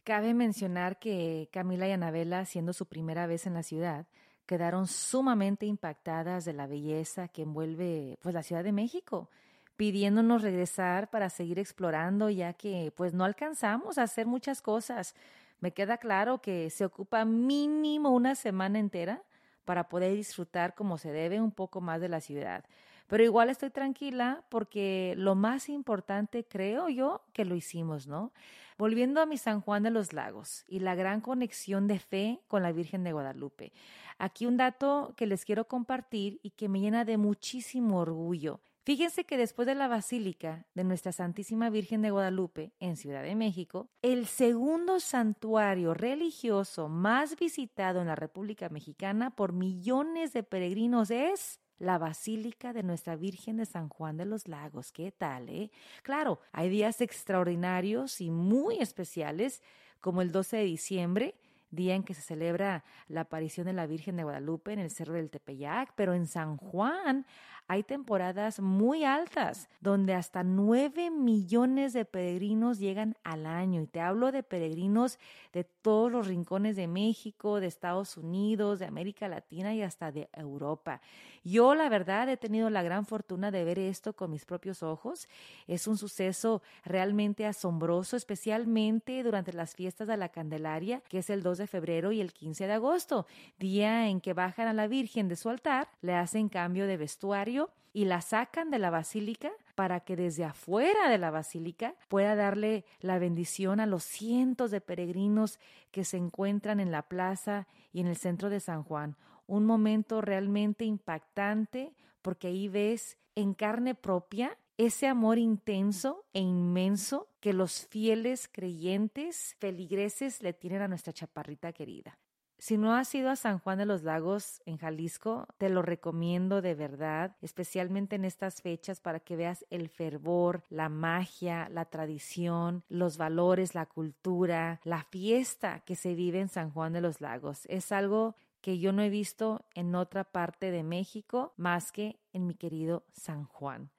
Cabe 0.02 0.34
mencionar 0.34 0.98
que 0.98 1.48
Camila 1.52 1.86
y 1.86 1.92
Anabela, 1.92 2.46
siendo 2.46 2.72
su 2.72 2.86
primera 2.86 3.28
vez 3.28 3.46
en 3.46 3.54
la 3.54 3.62
ciudad, 3.62 4.06
quedaron 4.44 4.88
sumamente 4.88 5.66
impactadas 5.66 6.44
de 6.44 6.52
la 6.52 6.66
belleza 6.66 7.28
que 7.28 7.42
envuelve 7.42 8.18
pues 8.20 8.34
la 8.34 8.42
Ciudad 8.42 8.64
de 8.64 8.72
México 8.72 9.30
pidiéndonos 9.76 10.42
regresar 10.42 11.10
para 11.10 11.30
seguir 11.30 11.58
explorando, 11.58 12.30
ya 12.30 12.52
que 12.52 12.92
pues 12.96 13.14
no 13.14 13.24
alcanzamos 13.24 13.98
a 13.98 14.02
hacer 14.02 14.26
muchas 14.26 14.62
cosas. 14.62 15.14
Me 15.60 15.72
queda 15.72 15.98
claro 15.98 16.40
que 16.40 16.70
se 16.70 16.84
ocupa 16.84 17.24
mínimo 17.24 18.10
una 18.10 18.34
semana 18.34 18.78
entera 18.78 19.22
para 19.64 19.88
poder 19.88 20.14
disfrutar 20.14 20.74
como 20.74 20.98
se 20.98 21.10
debe 21.10 21.40
un 21.40 21.50
poco 21.50 21.80
más 21.80 22.00
de 22.00 22.08
la 22.08 22.20
ciudad. 22.20 22.64
Pero 23.06 23.22
igual 23.22 23.50
estoy 23.50 23.70
tranquila 23.70 24.44
porque 24.48 25.14
lo 25.16 25.34
más 25.34 25.68
importante 25.68 26.44
creo 26.44 26.88
yo 26.88 27.22
que 27.32 27.44
lo 27.44 27.54
hicimos, 27.54 28.06
¿no? 28.06 28.32
Volviendo 28.78 29.20
a 29.20 29.26
mi 29.26 29.37
San 29.37 29.60
Juan 29.60 29.82
de 29.82 29.90
los 29.90 30.12
Lagos 30.12 30.64
y 30.68 30.80
la 30.80 30.94
gran 30.94 31.20
conexión 31.20 31.87
de 31.87 31.98
fe 31.98 32.40
con 32.48 32.62
la 32.62 32.72
Virgen 32.72 33.04
de 33.04 33.12
Guadalupe. 33.12 33.72
Aquí 34.18 34.46
un 34.46 34.56
dato 34.56 35.14
que 35.16 35.26
les 35.26 35.44
quiero 35.44 35.68
compartir 35.68 36.40
y 36.42 36.50
que 36.50 36.68
me 36.68 36.80
llena 36.80 37.04
de 37.04 37.16
muchísimo 37.16 37.98
orgullo. 38.00 38.60
Fíjense 38.84 39.24
que 39.24 39.38
después 39.38 39.64
de 39.64 39.74
la 39.74 39.88
Basílica 39.88 40.66
de 40.74 40.84
Nuestra 40.84 41.10
Santísima 41.10 41.70
Virgen 41.70 42.02
de 42.02 42.10
Guadalupe 42.10 42.74
en 42.80 42.98
Ciudad 42.98 43.22
de 43.22 43.34
México, 43.34 43.88
el 44.02 44.26
segundo 44.26 45.00
santuario 45.00 45.94
religioso 45.94 46.90
más 46.90 47.36
visitado 47.36 48.02
en 48.02 48.08
la 48.08 48.14
República 48.14 48.68
Mexicana 48.68 49.34
por 49.34 49.54
millones 49.54 50.34
de 50.34 50.42
peregrinos 50.42 51.10
es 51.10 51.60
la 51.78 51.96
Basílica 51.96 52.74
de 52.74 52.82
Nuestra 52.82 53.16
Virgen 53.16 53.56
de 53.56 53.64
San 53.64 53.88
Juan 53.88 54.18
de 54.18 54.26
los 54.26 54.48
Lagos. 54.48 54.92
¿Qué 54.92 55.10
tal, 55.10 55.48
eh? 55.48 55.70
Claro, 56.02 56.40
hay 56.52 56.68
días 56.68 57.00
extraordinarios 57.00 58.20
y 58.20 58.30
muy 58.30 58.80
especiales, 58.80 59.62
como 60.00 60.20
el 60.20 60.30
12 60.30 60.58
de 60.58 60.64
diciembre, 60.64 61.34
día 61.74 61.94
en 61.94 62.02
que 62.02 62.14
se 62.14 62.22
celebra 62.22 62.84
la 63.08 63.22
aparición 63.22 63.66
de 63.66 63.72
la 63.72 63.87
Virgen 63.87 64.16
de 64.16 64.24
Guadalupe 64.24 64.72
en 64.72 64.78
el 64.78 64.90
Cerro 64.90 65.14
del 65.14 65.30
Tepeyac, 65.30 65.92
pero 65.94 66.14
en 66.14 66.26
San 66.26 66.56
Juan 66.56 67.26
hay 67.66 67.82
temporadas 67.82 68.60
muy 68.60 69.04
altas 69.04 69.70
donde 69.80 70.12
hasta 70.12 70.44
9 70.44 71.10
millones 71.10 71.94
de 71.94 72.04
peregrinos 72.04 72.78
llegan 72.78 73.16
al 73.24 73.46
año. 73.46 73.80
Y 73.80 73.87
te 73.87 74.00
hablo 74.00 74.32
de 74.32 74.42
peregrinos 74.42 75.18
de 75.52 75.64
todos 75.64 76.12
los 76.12 76.26
rincones 76.26 76.76
de 76.76 76.87
México, 76.88 77.60
de 77.60 77.66
Estados 77.66 78.18
Unidos, 78.18 78.80
de 78.80 78.87
América 78.87 79.28
Latina 79.28 79.74
y 79.74 79.80
hasta 79.80 80.12
de 80.12 80.28
Europa. 80.34 81.00
Yo 81.42 81.74
la 81.74 81.88
verdad 81.88 82.28
he 82.28 82.37
tenido 82.37 82.68
la 82.68 82.82
gran 82.82 83.06
fortuna 83.06 83.50
de 83.50 83.64
ver 83.64 83.78
esto 83.78 84.14
con 84.14 84.30
mis 84.30 84.44
propios 84.44 84.82
ojos. 84.82 85.28
Es 85.66 85.87
un 85.87 85.96
suceso 85.96 86.62
realmente 86.84 87.46
asombroso, 87.46 88.16
especialmente 88.16 89.22
durante 89.22 89.54
las 89.54 89.74
fiestas 89.74 90.08
de 90.08 90.16
la 90.18 90.28
Candelaria, 90.28 91.02
que 91.08 91.18
es 91.18 91.30
el 91.30 91.42
2 91.42 91.58
de 91.58 91.63
febrero 91.66 92.12
y 92.12 92.20
el 92.20 92.33
15 92.33 92.66
de 92.66 92.72
agosto, 92.72 93.27
día 93.59 94.09
en 94.09 94.20
que 94.20 94.33
bajan 94.33 94.68
a 94.68 94.72
la 94.72 94.87
Virgen 94.87 95.29
de 95.29 95.37
su 95.37 95.48
altar, 95.48 95.88
le 96.00 96.14
hacen 96.14 96.48
cambio 96.48 96.87
de 96.87 96.96
vestuario 96.96 97.70
y 97.92 98.07
la 98.07 98.20
sacan 98.20 98.70
de 98.70 98.79
la 98.79 98.90
basílica 98.90 99.53
para 99.74 100.00
que 100.00 100.16
desde 100.16 100.44
afuera 100.44 101.09
de 101.09 101.18
la 101.18 101.31
basílica 101.31 101.94
pueda 102.09 102.35
darle 102.35 102.85
la 103.00 103.18
bendición 103.18 103.81
a 103.81 103.87
los 103.87 104.03
cientos 104.03 104.70
de 104.70 104.81
peregrinos 104.81 105.61
que 105.90 106.05
se 106.05 106.16
encuentran 106.16 106.81
en 106.81 106.90
la 106.90 107.03
plaza 107.03 107.68
y 107.92 108.00
en 108.00 108.09
el 108.09 108.16
centro 108.16 108.50
de 108.50 108.61
San 108.61 108.83
Juan. 108.83 109.16
Un 109.46 109.64
momento 109.64 110.20
realmente 110.20 110.85
impactante 110.85 111.94
porque 112.20 112.48
ahí 112.48 112.68
ves 112.68 113.16
en 113.37 113.55
carne 113.55 113.94
propia 113.94 114.59
ese 114.76 115.06
amor 115.06 115.38
intenso 115.38 116.24
e 116.32 116.40
inmenso 116.40 117.28
que 117.40 117.52
los 117.52 117.87
fieles 117.87 118.48
creyentes 118.50 119.56
feligreses 119.60 120.42
le 120.42 120.52
tienen 120.52 120.82
a 120.82 120.88
nuestra 120.88 121.12
chaparrita 121.12 121.72
querida. 121.72 122.18
Si 122.58 122.78
no 122.78 122.94
has 122.94 123.14
ido 123.14 123.30
a 123.30 123.37
San 123.37 123.58
Juan 123.58 123.78
de 123.78 123.84
los 123.84 124.04
Lagos 124.04 124.62
en 124.64 124.78
Jalisco, 124.78 125.46
te 125.58 125.68
lo 125.68 125.82
recomiendo 125.82 126.62
de 126.62 126.74
verdad, 126.74 127.37
especialmente 127.42 128.16
en 128.16 128.24
estas 128.24 128.62
fechas 128.62 129.00
para 129.00 129.20
que 129.20 129.37
veas 129.37 129.66
el 129.70 129.88
fervor, 129.88 130.62
la 130.70 130.88
magia, 130.88 131.68
la 131.68 131.84
tradición, 131.84 132.84
los 132.88 133.18
valores, 133.18 133.74
la 133.74 133.87
cultura, 133.87 134.80
la 134.84 135.02
fiesta 135.02 135.80
que 135.80 135.96
se 135.96 136.14
vive 136.14 136.40
en 136.40 136.48
San 136.48 136.70
Juan 136.70 136.92
de 136.92 137.00
los 137.00 137.20
Lagos. 137.20 137.66
Es 137.66 137.92
algo 137.92 138.37
que 138.60 138.78
yo 138.78 138.92
no 138.92 139.02
he 139.02 139.10
visto 139.10 139.66
en 139.74 139.94
otra 139.94 140.24
parte 140.24 140.70
de 140.70 140.84
México 140.84 141.52
más 141.56 141.92
que 141.92 142.18
en 142.32 142.46
mi 142.46 142.54
querido 142.54 143.04
San 143.12 143.44
Juan. 143.44 143.90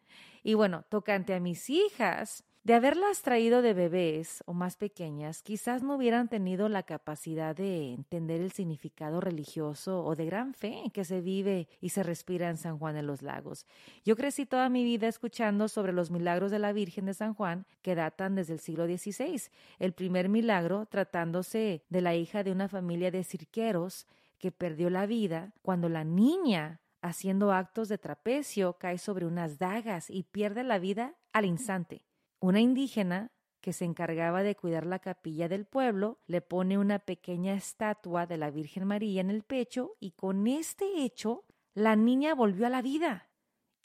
Y 0.48 0.54
bueno, 0.54 0.86
tocante 0.90 1.34
a 1.34 1.40
mis 1.40 1.72
hijas, 1.72 2.44
de 2.64 2.76
haberlas 2.76 3.24
traído 3.24 3.64
de 3.64 3.74
bebés 3.74 4.44
o 4.46 4.54
más 4.54 4.78
pequeñas, 4.78 5.42
quizás 5.42 5.82
no 5.82 5.96
hubieran 5.96 6.28
tenido 6.28 6.70
la 6.70 6.84
capacidad 6.84 7.56
de 7.56 7.94
entender 7.94 8.42
el 8.42 8.52
significado 8.52 9.22
religioso 9.22 10.06
o 10.06 10.16
de 10.16 10.28
gran 10.28 10.54
fe 10.54 10.92
que 10.94 11.04
se 11.04 11.20
vive 11.20 11.68
y 11.82 11.90
se 11.90 12.04
respira 12.04 12.48
en 12.48 12.58
San 12.58 12.78
Juan 12.78 12.94
de 12.94 13.02
los 13.02 13.24
Lagos. 13.24 13.66
Yo 14.04 14.16
crecí 14.16 14.46
toda 14.46 14.70
mi 14.70 14.84
vida 14.84 15.08
escuchando 15.08 15.68
sobre 15.68 15.94
los 15.94 16.12
milagros 16.12 16.52
de 16.52 16.60
la 16.60 16.74
Virgen 16.74 17.06
de 17.06 17.16
San 17.16 17.34
Juan 17.34 17.66
que 17.82 17.96
datan 17.96 18.36
desde 18.36 18.54
el 18.54 18.60
siglo 18.60 18.86
XVI. 18.86 19.50
El 19.80 19.94
primer 19.94 20.30
milagro 20.30 20.86
tratándose 20.86 21.82
de 21.90 22.02
la 22.02 22.14
hija 22.14 22.44
de 22.44 22.52
una 22.52 22.70
familia 22.70 23.10
de 23.10 23.24
cirqueros 23.24 24.06
que 24.38 24.52
perdió 24.52 24.92
la 24.92 25.08
vida 25.08 25.54
cuando 25.64 25.90
la 25.90 26.04
niña 26.04 26.82
haciendo 27.06 27.52
actos 27.52 27.88
de 27.88 27.98
trapecio 27.98 28.78
cae 28.80 28.98
sobre 28.98 29.26
unas 29.26 29.60
dagas 29.60 30.10
y 30.10 30.24
pierde 30.24 30.64
la 30.64 30.80
vida 30.80 31.16
al 31.34 31.46
instante. 31.46 32.04
Una 32.40 32.60
indígena 32.60 33.32
que 33.62 33.74
se 33.74 33.86
encargaba 33.86 34.44
de 34.44 34.56
cuidar 34.56 34.86
la 34.86 35.00
capilla 35.00 35.48
del 35.48 35.66
pueblo, 35.66 36.20
le 36.28 36.42
pone 36.42 36.78
una 36.78 37.00
pequeña 37.00 37.54
estatua 37.54 38.26
de 38.26 38.38
la 38.38 38.52
Virgen 38.52 38.86
María 38.86 39.22
en 39.22 39.30
el 39.30 39.44
pecho 39.44 39.96
y 40.00 40.12
con 40.12 40.48
este 40.48 41.04
hecho 41.04 41.46
la 41.74 41.96
niña 41.96 42.36
volvió 42.36 42.68
a 42.68 42.70
la 42.70 42.82
vida. 42.82 43.30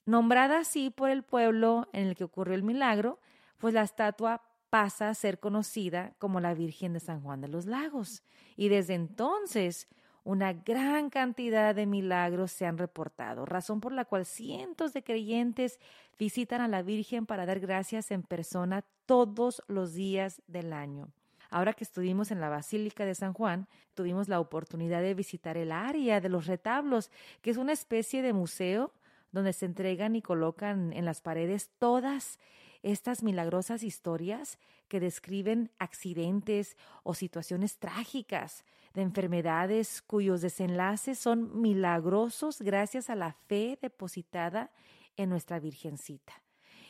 Nombrada 0.05 0.59
así 0.59 0.91
por 0.91 1.11
el 1.11 1.23
pueblo 1.23 1.89
en 1.93 2.09
el 2.09 2.15
que 2.15 2.25
ocurrió 2.25 2.55
el 2.55 2.63
milagro, 2.63 3.21
pues 3.59 3.75
la 3.75 3.83
estatua 3.83 4.43
pasa 4.71 5.09
a 5.09 5.15
ser 5.15 5.41
conocida 5.41 6.15
como 6.19 6.41
la 6.41 6.55
Virgen 6.55 6.93
de 6.93 7.01
San 7.01 7.21
Juan 7.23 7.41
de 7.41 7.49
los 7.49 7.67
Lagos. 7.67 8.23
Y 8.57 8.69
desde 8.69 8.95
entonces 8.95 9.89
una 10.25 10.53
gran 10.53 11.11
cantidad 11.11 11.75
de 11.75 11.87
milagros 11.87 12.53
se 12.53 12.67
han 12.67 12.79
reportado, 12.79 13.47
razón 13.47 13.81
por 13.81 13.93
la 13.93 14.05
cual 14.05 14.27
cientos 14.27 14.93
de 14.93 15.03
creyentes 15.03 15.79
visitan 16.19 16.61
a 16.61 16.69
la 16.69 16.83
Virgen 16.83 17.27
para 17.27 17.47
dar 17.47 17.61
gracias 17.61 18.11
en 18.11 18.23
persona 18.23 18.85
todos 19.07 19.63
los 19.67 19.95
días 19.95 20.43
del 20.47 20.73
año. 20.73 21.09
Ahora 21.51 21.73
que 21.73 21.83
estuvimos 21.83 22.31
en 22.31 22.41
la 22.41 22.49
Basílica 22.49 23.05
de 23.05 23.15
San 23.15 23.33
Juan, 23.33 23.67
tuvimos 23.95 24.29
la 24.29 24.39
oportunidad 24.39 25.03
de 25.03 25.15
visitar 25.15 25.57
el 25.57 25.73
área 25.73 26.21
de 26.21 26.29
los 26.29 26.47
retablos, 26.47 27.11
que 27.43 27.51
es 27.51 27.57
una 27.57 27.73
especie 27.73 28.23
de 28.23 28.33
museo 28.33 28.93
donde 29.33 29.53
se 29.53 29.67
entregan 29.67 30.15
y 30.15 30.23
colocan 30.23 30.93
en 30.93 31.05
las 31.05 31.21
paredes 31.21 31.71
todas 31.79 32.39
estas 32.83 33.23
milagrosas 33.23 33.83
historias 33.83 34.59
que 34.89 35.01
describen 35.01 35.71
accidentes 35.79 36.77
o 37.03 37.15
situaciones 37.15 37.79
trágicas 37.79 38.65
de 38.95 39.03
enfermedades 39.03 40.03
cuyos 40.03 40.41
desenlaces 40.41 41.19
son 41.19 41.61
milagrosos 41.61 42.61
gracias 42.61 43.11
a 43.11 43.15
la 43.15 43.33
fe 43.33 43.79
depositada 43.81 44.71
en 45.17 45.31
nuestra 45.31 45.61
Virgencita. 45.61 46.33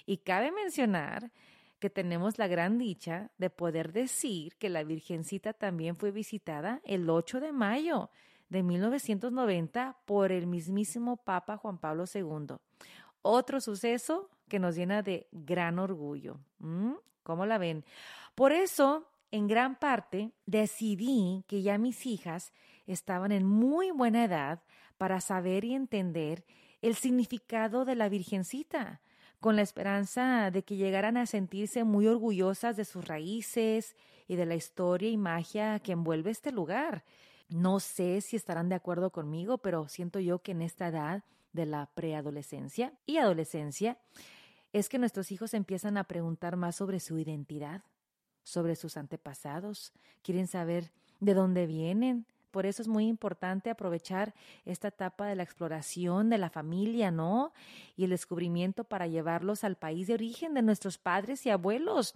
Y 0.06 0.18
cabe 0.18 0.50
mencionar 0.50 1.30
que 1.78 1.90
tenemos 1.90 2.38
la 2.38 2.46
gran 2.46 2.78
dicha 2.78 3.30
de 3.38 3.50
poder 3.50 3.92
decir 3.92 4.56
que 4.56 4.68
la 4.68 4.84
Virgencita 4.84 5.52
también 5.52 5.96
fue 5.96 6.10
visitada 6.10 6.80
el 6.84 7.08
8 7.08 7.40
de 7.40 7.52
mayo 7.52 8.10
de 8.50 8.62
1990 8.62 9.96
por 10.04 10.32
el 10.32 10.46
mismísimo 10.46 11.16
Papa 11.16 11.56
Juan 11.56 11.78
Pablo 11.78 12.04
II. 12.12 12.56
Otro 13.22 13.60
suceso 13.60 14.28
que 14.48 14.58
nos 14.58 14.76
llena 14.76 15.02
de 15.02 15.28
gran 15.32 15.78
orgullo. 15.78 16.38
¿Cómo 17.22 17.46
la 17.46 17.58
ven? 17.58 17.84
Por 18.34 18.52
eso 18.52 19.06
en 19.30 19.46
gran 19.46 19.78
parte, 19.78 20.32
decidí 20.46 21.44
que 21.46 21.62
ya 21.62 21.78
mis 21.78 22.06
hijas 22.06 22.52
estaban 22.86 23.32
en 23.32 23.46
muy 23.46 23.90
buena 23.90 24.24
edad 24.24 24.62
para 24.98 25.20
saber 25.20 25.64
y 25.64 25.74
entender 25.74 26.44
el 26.82 26.94
significado 26.94 27.84
de 27.84 27.94
la 27.94 28.08
Virgencita, 28.08 29.00
con 29.38 29.56
la 29.56 29.62
esperanza 29.62 30.50
de 30.50 30.62
que 30.62 30.76
llegaran 30.76 31.16
a 31.16 31.26
sentirse 31.26 31.84
muy 31.84 32.06
orgullosas 32.06 32.76
de 32.76 32.84
sus 32.84 33.06
raíces 33.06 33.96
y 34.28 34.36
de 34.36 34.46
la 34.46 34.54
historia 34.54 35.08
y 35.08 35.16
magia 35.16 35.78
que 35.78 35.92
envuelve 35.92 36.30
este 36.30 36.52
lugar. 36.52 37.04
No 37.48 37.80
sé 37.80 38.20
si 38.20 38.36
estarán 38.36 38.68
de 38.68 38.74
acuerdo 38.74 39.10
conmigo, 39.10 39.58
pero 39.58 39.88
siento 39.88 40.20
yo 40.20 40.40
que 40.40 40.52
en 40.52 40.62
esta 40.62 40.88
edad 40.88 41.24
de 41.52 41.66
la 41.66 41.86
preadolescencia 41.94 42.92
y 43.06 43.16
adolescencia 43.16 43.98
es 44.72 44.88
que 44.88 44.98
nuestros 44.98 45.32
hijos 45.32 45.54
empiezan 45.54 45.96
a 45.96 46.04
preguntar 46.04 46.56
más 46.56 46.76
sobre 46.76 47.00
su 47.00 47.18
identidad, 47.18 47.82
sobre 48.42 48.76
sus 48.76 48.96
antepasados, 48.96 49.92
quieren 50.22 50.46
saber 50.46 50.90
de 51.20 51.34
dónde 51.34 51.66
vienen, 51.66 52.26
por 52.50 52.66
eso 52.66 52.82
es 52.82 52.88
muy 52.88 53.06
importante 53.06 53.70
aprovechar 53.70 54.34
esta 54.64 54.88
etapa 54.88 55.26
de 55.26 55.36
la 55.36 55.42
exploración 55.42 56.30
de 56.30 56.38
la 56.38 56.50
familia, 56.50 57.10
¿no? 57.10 57.52
Y 57.96 58.04
el 58.04 58.10
descubrimiento 58.10 58.84
para 58.84 59.06
llevarlos 59.06 59.62
al 59.62 59.76
país 59.76 60.08
de 60.08 60.14
origen 60.14 60.54
de 60.54 60.62
nuestros 60.62 60.98
padres 60.98 61.46
y 61.46 61.50
abuelos 61.50 62.14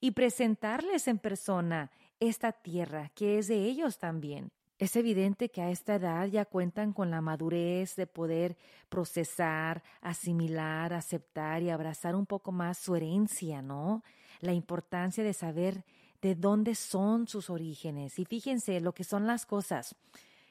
y 0.00 0.12
presentarles 0.12 1.08
en 1.08 1.18
persona 1.18 1.90
esta 2.20 2.52
tierra 2.52 3.10
que 3.14 3.38
es 3.38 3.48
de 3.48 3.64
ellos 3.64 3.98
también. 3.98 4.52
Es 4.82 4.96
evidente 4.96 5.48
que 5.48 5.62
a 5.62 5.70
esta 5.70 5.94
edad 5.94 6.26
ya 6.26 6.44
cuentan 6.44 6.92
con 6.92 7.08
la 7.08 7.20
madurez 7.20 7.94
de 7.94 8.08
poder 8.08 8.56
procesar, 8.88 9.80
asimilar, 10.00 10.92
aceptar 10.92 11.62
y 11.62 11.70
abrazar 11.70 12.16
un 12.16 12.26
poco 12.26 12.50
más 12.50 12.78
su 12.78 12.96
herencia, 12.96 13.62
¿no? 13.62 14.02
La 14.40 14.52
importancia 14.54 15.22
de 15.22 15.34
saber 15.34 15.84
de 16.20 16.34
dónde 16.34 16.74
son 16.74 17.28
sus 17.28 17.48
orígenes. 17.48 18.18
Y 18.18 18.24
fíjense 18.24 18.80
lo 18.80 18.92
que 18.92 19.04
son 19.04 19.24
las 19.24 19.46
cosas. 19.46 19.94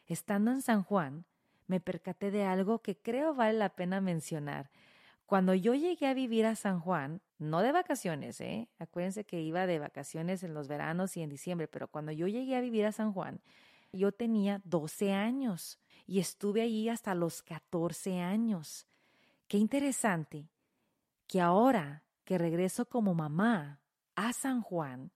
Estando 0.07 0.51
en 0.51 0.61
San 0.61 0.81
Juan, 0.83 1.25
me 1.67 1.81
percaté 1.81 2.31
de 2.31 2.45
algo 2.45 2.79
que 2.79 2.95
creo 2.95 3.33
vale 3.33 3.59
la 3.59 3.75
pena 3.75 3.99
mencionar. 3.99 4.71
Cuando 5.25 5.53
yo 5.55 5.73
llegué 5.73 6.07
a 6.07 6.13
vivir 6.13 6.45
a 6.45 6.55
San 6.55 6.79
Juan, 6.79 7.19
no 7.37 7.61
de 7.61 7.73
vacaciones, 7.73 8.39
¿eh? 8.39 8.69
Acuérdense 8.79 9.25
que 9.25 9.41
iba 9.41 9.67
de 9.67 9.79
vacaciones 9.79 10.41
en 10.43 10.53
los 10.53 10.69
veranos 10.69 11.17
y 11.17 11.21
en 11.21 11.29
diciembre, 11.29 11.67
pero 11.67 11.89
cuando 11.89 12.13
yo 12.13 12.27
llegué 12.27 12.55
a 12.55 12.61
vivir 12.61 12.85
a 12.85 12.93
San 12.93 13.11
Juan, 13.11 13.41
yo 13.91 14.11
tenía 14.11 14.61
12 14.63 15.13
años 15.13 15.79
y 16.07 16.19
estuve 16.19 16.61
allí 16.61 16.89
hasta 16.89 17.15
los 17.15 17.41
14 17.41 18.19
años. 18.19 18.87
Qué 19.47 19.57
interesante 19.57 20.49
que 21.27 21.41
ahora 21.41 22.03
que 22.23 22.37
regreso 22.37 22.85
como 22.85 23.13
mamá 23.13 23.81
a 24.15 24.33
San 24.33 24.61
Juan, 24.61 25.11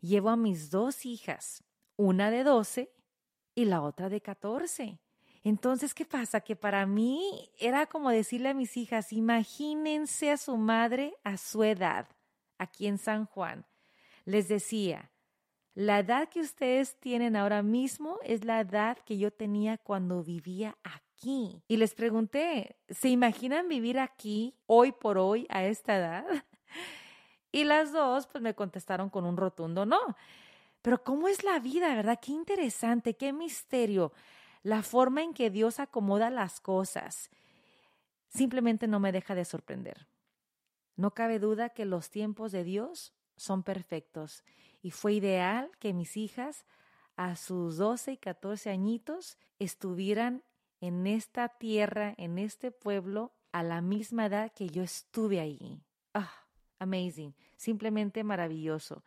llevo 0.00 0.30
a 0.30 0.36
mis 0.36 0.70
dos 0.70 1.06
hijas, 1.06 1.64
una 1.96 2.30
de 2.30 2.44
12 2.44 2.92
y 3.54 3.64
la 3.64 3.82
otra 3.82 4.08
de 4.08 4.20
14. 4.20 4.98
Entonces, 5.42 5.92
¿qué 5.94 6.06
pasa? 6.06 6.40
Que 6.40 6.56
para 6.56 6.86
mí 6.86 7.50
era 7.58 7.86
como 7.86 8.10
decirle 8.10 8.48
a 8.48 8.54
mis 8.54 8.76
hijas, 8.76 9.12
imagínense 9.12 10.30
a 10.30 10.38
su 10.38 10.56
madre 10.56 11.14
a 11.22 11.36
su 11.36 11.62
edad, 11.62 12.08
aquí 12.58 12.86
en 12.86 12.98
San 12.98 13.26
Juan. 13.26 13.66
Les 14.24 14.48
decía, 14.48 15.10
la 15.74 15.98
edad 15.98 16.28
que 16.28 16.40
ustedes 16.40 16.98
tienen 17.00 17.34
ahora 17.34 17.62
mismo 17.62 18.18
es 18.22 18.44
la 18.44 18.60
edad 18.60 18.96
que 18.98 19.18
yo 19.18 19.32
tenía 19.32 19.76
cuando 19.76 20.22
vivía 20.22 20.76
aquí. 20.84 21.62
Y 21.66 21.78
les 21.78 21.94
pregunté, 21.94 22.76
¿se 22.88 23.08
imaginan 23.08 23.68
vivir 23.68 23.98
aquí 23.98 24.54
hoy 24.66 24.92
por 24.92 25.18
hoy 25.18 25.46
a 25.50 25.64
esta 25.64 25.96
edad? 25.96 26.24
Y 27.50 27.62
las 27.62 27.92
dos 27.92 28.26
pues 28.26 28.42
me 28.42 28.56
contestaron 28.56 29.08
con 29.10 29.24
un 29.24 29.36
rotundo 29.36 29.86
no. 29.86 30.16
Pero 30.82 31.04
¿cómo 31.04 31.28
es 31.28 31.44
la 31.44 31.60
vida, 31.60 31.94
verdad? 31.94 32.18
Qué 32.20 32.32
interesante, 32.32 33.14
qué 33.14 33.32
misterio. 33.32 34.12
La 34.64 34.82
forma 34.82 35.22
en 35.22 35.32
que 35.32 35.50
Dios 35.50 35.78
acomoda 35.78 36.30
las 36.30 36.60
cosas 36.60 37.30
simplemente 38.28 38.88
no 38.88 38.98
me 38.98 39.12
deja 39.12 39.36
de 39.36 39.44
sorprender. 39.44 40.08
No 40.96 41.12
cabe 41.12 41.38
duda 41.38 41.68
que 41.68 41.84
los 41.84 42.10
tiempos 42.10 42.50
de 42.50 42.64
Dios 42.64 43.14
son 43.36 43.62
perfectos 43.62 44.42
y 44.84 44.90
fue 44.90 45.14
ideal 45.14 45.70
que 45.78 45.94
mis 45.94 46.14
hijas 46.18 46.66
a 47.16 47.36
sus 47.36 47.78
12 47.78 48.12
y 48.12 48.16
14 48.18 48.68
añitos 48.68 49.38
estuvieran 49.58 50.44
en 50.82 51.06
esta 51.06 51.48
tierra, 51.48 52.12
en 52.18 52.38
este 52.38 52.70
pueblo, 52.70 53.32
a 53.50 53.62
la 53.62 53.80
misma 53.80 54.26
edad 54.26 54.52
que 54.52 54.68
yo 54.68 54.82
estuve 54.82 55.40
ahí. 55.40 55.80
Ah, 56.12 56.30
amazing, 56.78 57.34
simplemente 57.56 58.24
maravilloso. 58.24 59.02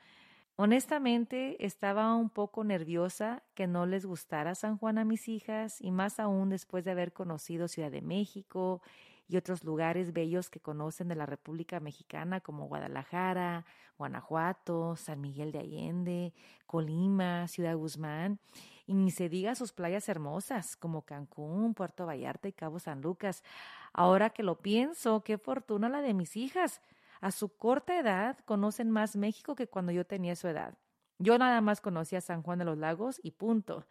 Honestamente, 0.56 1.64
estaba 1.64 2.16
un 2.16 2.32
poco 2.32 2.64
nerviosa 2.64 3.44
que 3.54 3.68
no 3.68 3.86
les 3.86 4.08
gustara 4.08 4.56
San 4.56 4.80
Juan 4.80 4.98
a 4.98 5.06
mis 5.06 5.28
hijas 5.28 5.80
y 5.80 5.92
más 5.92 6.20
aún 6.20 6.50
después 6.50 6.86
de 6.86 6.92
haber 6.92 7.14
conocido 7.14 7.68
Ciudad 7.68 7.92
de 7.92 8.02
México 8.02 8.82
y 9.28 9.38
otros 9.38 9.64
lugares 9.64 10.14
bellos 10.14 10.50
que 10.50 10.60
conocen 10.60 11.08
de 11.08 11.16
la 11.16 11.26
República 11.26 11.80
Mexicana 11.80 12.40
como 12.42 12.68
Guadalajara, 12.68 13.66
Guanajuato, 13.98 14.96
San 14.96 15.22
Miguel 15.22 15.52
de 15.52 15.60
Allende, 15.60 16.34
Colima, 16.66 17.48
Ciudad 17.48 17.76
Guzmán, 17.76 18.40
y 18.86 18.94
ni 18.94 19.12
se 19.12 19.28
diga 19.28 19.56
sus 19.56 19.74
playas 19.74 20.08
hermosas 20.08 20.76
como 20.78 21.02
Cancún, 21.04 21.74
Puerto 21.74 22.06
Vallarta 22.06 22.48
y 22.48 22.54
Cabo 22.54 22.80
San 22.80 23.02
Lucas. 23.02 23.44
Ahora 23.92 24.30
que 24.30 24.44
lo 24.44 24.60
pienso, 24.60 25.24
qué 25.24 25.38
fortuna 25.38 25.90
la 25.90 26.02
de 26.02 26.14
mis 26.14 26.38
hijas 26.38 26.82
a 27.22 27.32
su 27.32 27.50
corta 27.50 28.00
edad 28.00 28.38
conocen 28.46 28.92
más 28.92 29.16
México 29.16 29.56
que 29.56 29.68
cuando 29.68 29.92
yo 29.92 30.06
tenía 30.06 30.36
su 30.36 30.48
edad. 30.48 30.78
Yo 31.20 31.38
nada 31.38 31.62
más 31.62 31.82
conocía 31.82 32.22
San 32.22 32.44
Juan 32.44 32.60
de 32.60 32.66
los 32.66 32.78
Lagos 32.78 33.20
y 33.24 33.32
punto. 33.32 33.86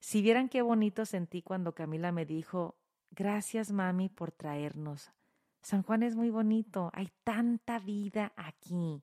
Si 0.00 0.22
vieran 0.22 0.48
qué 0.48 0.62
bonito 0.62 1.04
sentí 1.04 1.42
cuando 1.42 1.74
Camila 1.74 2.12
me 2.12 2.24
dijo, 2.24 2.76
gracias 3.10 3.72
mami 3.72 4.08
por 4.08 4.32
traernos. 4.32 5.10
San 5.62 5.82
Juan 5.82 6.02
es 6.02 6.14
muy 6.14 6.30
bonito, 6.30 6.90
hay 6.94 7.10
tanta 7.24 7.78
vida 7.78 8.32
aquí. 8.36 9.02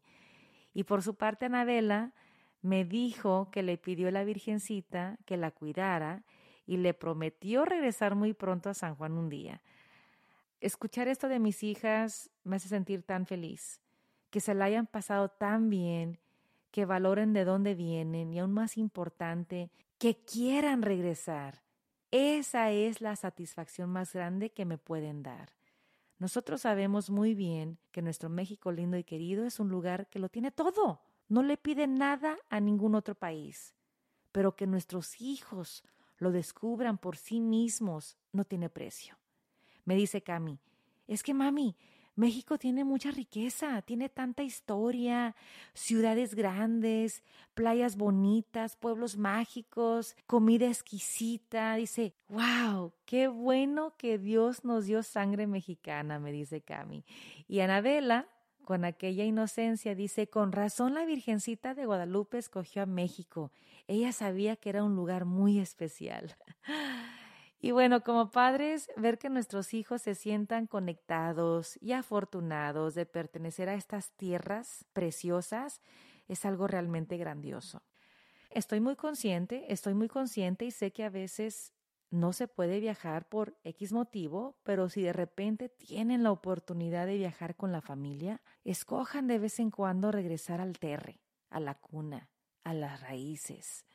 Y 0.74 0.84
por 0.84 1.04
su 1.04 1.16
parte 1.16 1.46
Anabela 1.46 2.14
me 2.62 2.86
dijo 2.86 3.50
que 3.52 3.64
le 3.64 3.78
pidió 3.78 4.08
a 4.08 4.12
la 4.12 4.24
Virgencita 4.24 5.18
que 5.26 5.36
la 5.38 5.52
cuidara 5.52 6.24
y 6.66 6.78
le 6.78 6.94
prometió 6.94 7.66
regresar 7.66 8.16
muy 8.16 8.34
pronto 8.34 8.70
a 8.70 8.74
San 8.74 8.96
Juan 8.96 9.14
un 9.14 9.30
día. 9.30 9.62
Escuchar 10.62 11.10
esto 11.10 11.28
de 11.28 11.40
mis 11.40 11.62
hijas 11.62 12.32
me 12.46 12.56
hace 12.56 12.70
sentir 12.70 13.04
tan 13.04 13.26
feliz, 13.26 13.82
que 14.30 14.40
se 14.40 14.54
la 14.54 14.66
hayan 14.66 14.88
pasado 14.88 15.28
tan 15.28 15.70
bien, 15.70 16.20
que 16.72 16.86
valoren 16.86 17.34
de 17.34 17.44
dónde 17.44 17.76
vienen 17.76 18.34
y 18.34 18.40
aún 18.40 18.54
más 18.54 18.78
importante, 18.78 19.70
que 19.98 20.24
quieran 20.24 20.82
regresar. 20.82 21.62
Esa 22.14 22.70
es 22.70 23.02
la 23.02 23.16
satisfacción 23.16 23.90
más 23.90 24.14
grande 24.14 24.52
que 24.52 24.66
me 24.66 24.78
pueden 24.78 25.24
dar. 25.24 25.50
Nosotros 26.20 26.62
sabemos 26.62 27.10
muy 27.10 27.34
bien 27.34 27.80
que 27.92 28.04
nuestro 28.04 28.30
México 28.30 28.72
lindo 28.72 28.98
y 28.98 29.04
querido 29.04 29.48
es 29.48 29.60
un 29.60 29.70
lugar 29.70 30.08
que 30.12 30.20
lo 30.20 30.30
tiene 30.30 30.52
todo, 30.52 31.02
no 31.28 31.42
le 31.42 31.58
pide 31.58 31.88
nada 31.88 32.38
a 32.52 32.60
ningún 32.60 32.94
otro 32.94 33.16
país, 33.16 33.74
pero 34.32 34.56
que 34.56 34.68
nuestros 34.68 35.20
hijos 35.22 35.84
lo 36.20 36.32
descubran 36.32 37.00
por 37.00 37.18
sí 37.18 37.40
mismos 37.40 38.16
no 38.32 38.46
tiene 38.46 38.70
precio. 38.70 39.18
Me 39.84 39.96
dice 39.96 40.22
Cami, 40.22 40.60
es 41.08 41.24
que 41.24 41.34
mami, 41.34 41.76
México 42.16 42.58
tiene 42.58 42.84
mucha 42.84 43.10
riqueza, 43.10 43.82
tiene 43.82 44.08
tanta 44.08 44.44
historia, 44.44 45.36
ciudades 45.74 46.36
grandes, 46.36 47.24
playas 47.56 47.98
bonitas, 47.98 48.76
pueblos 48.76 49.18
mágicos, 49.18 50.16
comida 50.28 50.68
exquisita. 50.68 51.76
Dice, 51.76 52.14
wow, 52.30 52.94
qué 53.06 53.28
bueno 53.28 53.96
que 53.98 54.20
Dios 54.20 54.64
nos 54.64 54.86
dio 54.86 55.02
sangre 55.02 55.48
mexicana, 55.48 56.20
me 56.20 56.32
dice 56.32 56.62
Cami. 56.62 57.04
Y 57.48 57.62
Anabela, 57.62 58.28
con 58.64 58.86
aquella 58.86 59.24
inocencia, 59.24 59.96
dice, 59.96 60.28
con 60.28 60.52
razón 60.52 60.94
la 60.94 61.06
Virgencita 61.06 61.74
de 61.74 61.86
Guadalupe 61.86 62.38
escogió 62.38 62.84
a 62.84 62.86
México. 62.86 63.52
Ella 63.88 64.12
sabía 64.12 64.56
que 64.56 64.70
era 64.70 64.84
un 64.84 64.96
lugar 64.96 65.26
muy 65.26 65.60
especial. 65.60 66.36
Y 67.64 67.72
bueno, 67.72 68.04
como 68.04 68.30
padres, 68.30 68.92
ver 68.98 69.18
que 69.18 69.30
nuestros 69.30 69.74
hijos 69.74 70.02
se 70.02 70.16
sientan 70.16 70.68
conectados 70.68 71.78
y 71.80 71.94
afortunados 71.94 72.94
de 72.94 73.06
pertenecer 73.06 73.70
a 73.70 73.76
estas 73.76 74.12
tierras 74.18 74.84
preciosas 74.92 75.80
es 76.28 76.44
algo 76.44 76.68
realmente 76.68 77.16
grandioso. 77.16 77.82
Estoy 78.50 78.82
muy 78.82 78.98
consciente, 78.98 79.72
estoy 79.72 79.94
muy 79.94 80.10
consciente 80.10 80.66
y 80.66 80.72
sé 80.72 80.92
que 80.92 81.06
a 81.06 81.10
veces 81.10 81.72
no 82.10 82.34
se 82.34 82.50
puede 82.50 82.82
viajar 82.82 83.30
por 83.30 83.58
X 83.64 83.94
motivo, 83.94 84.58
pero 84.64 84.90
si 84.90 85.02
de 85.02 85.14
repente 85.14 85.70
tienen 85.70 86.22
la 86.22 86.32
oportunidad 86.34 87.08
de 87.08 87.16
viajar 87.16 87.56
con 87.56 87.72
la 87.72 87.80
familia, 87.80 88.42
escojan 88.66 89.28
de 89.28 89.40
vez 89.40 89.58
en 89.62 89.72
cuando 89.72 90.12
regresar 90.12 90.60
al 90.60 90.78
terre, 90.80 91.22
a 91.50 91.62
la 91.62 91.76
cuna, 91.76 92.30
a 92.66 92.74
las 92.74 93.00
raíces. 93.00 93.86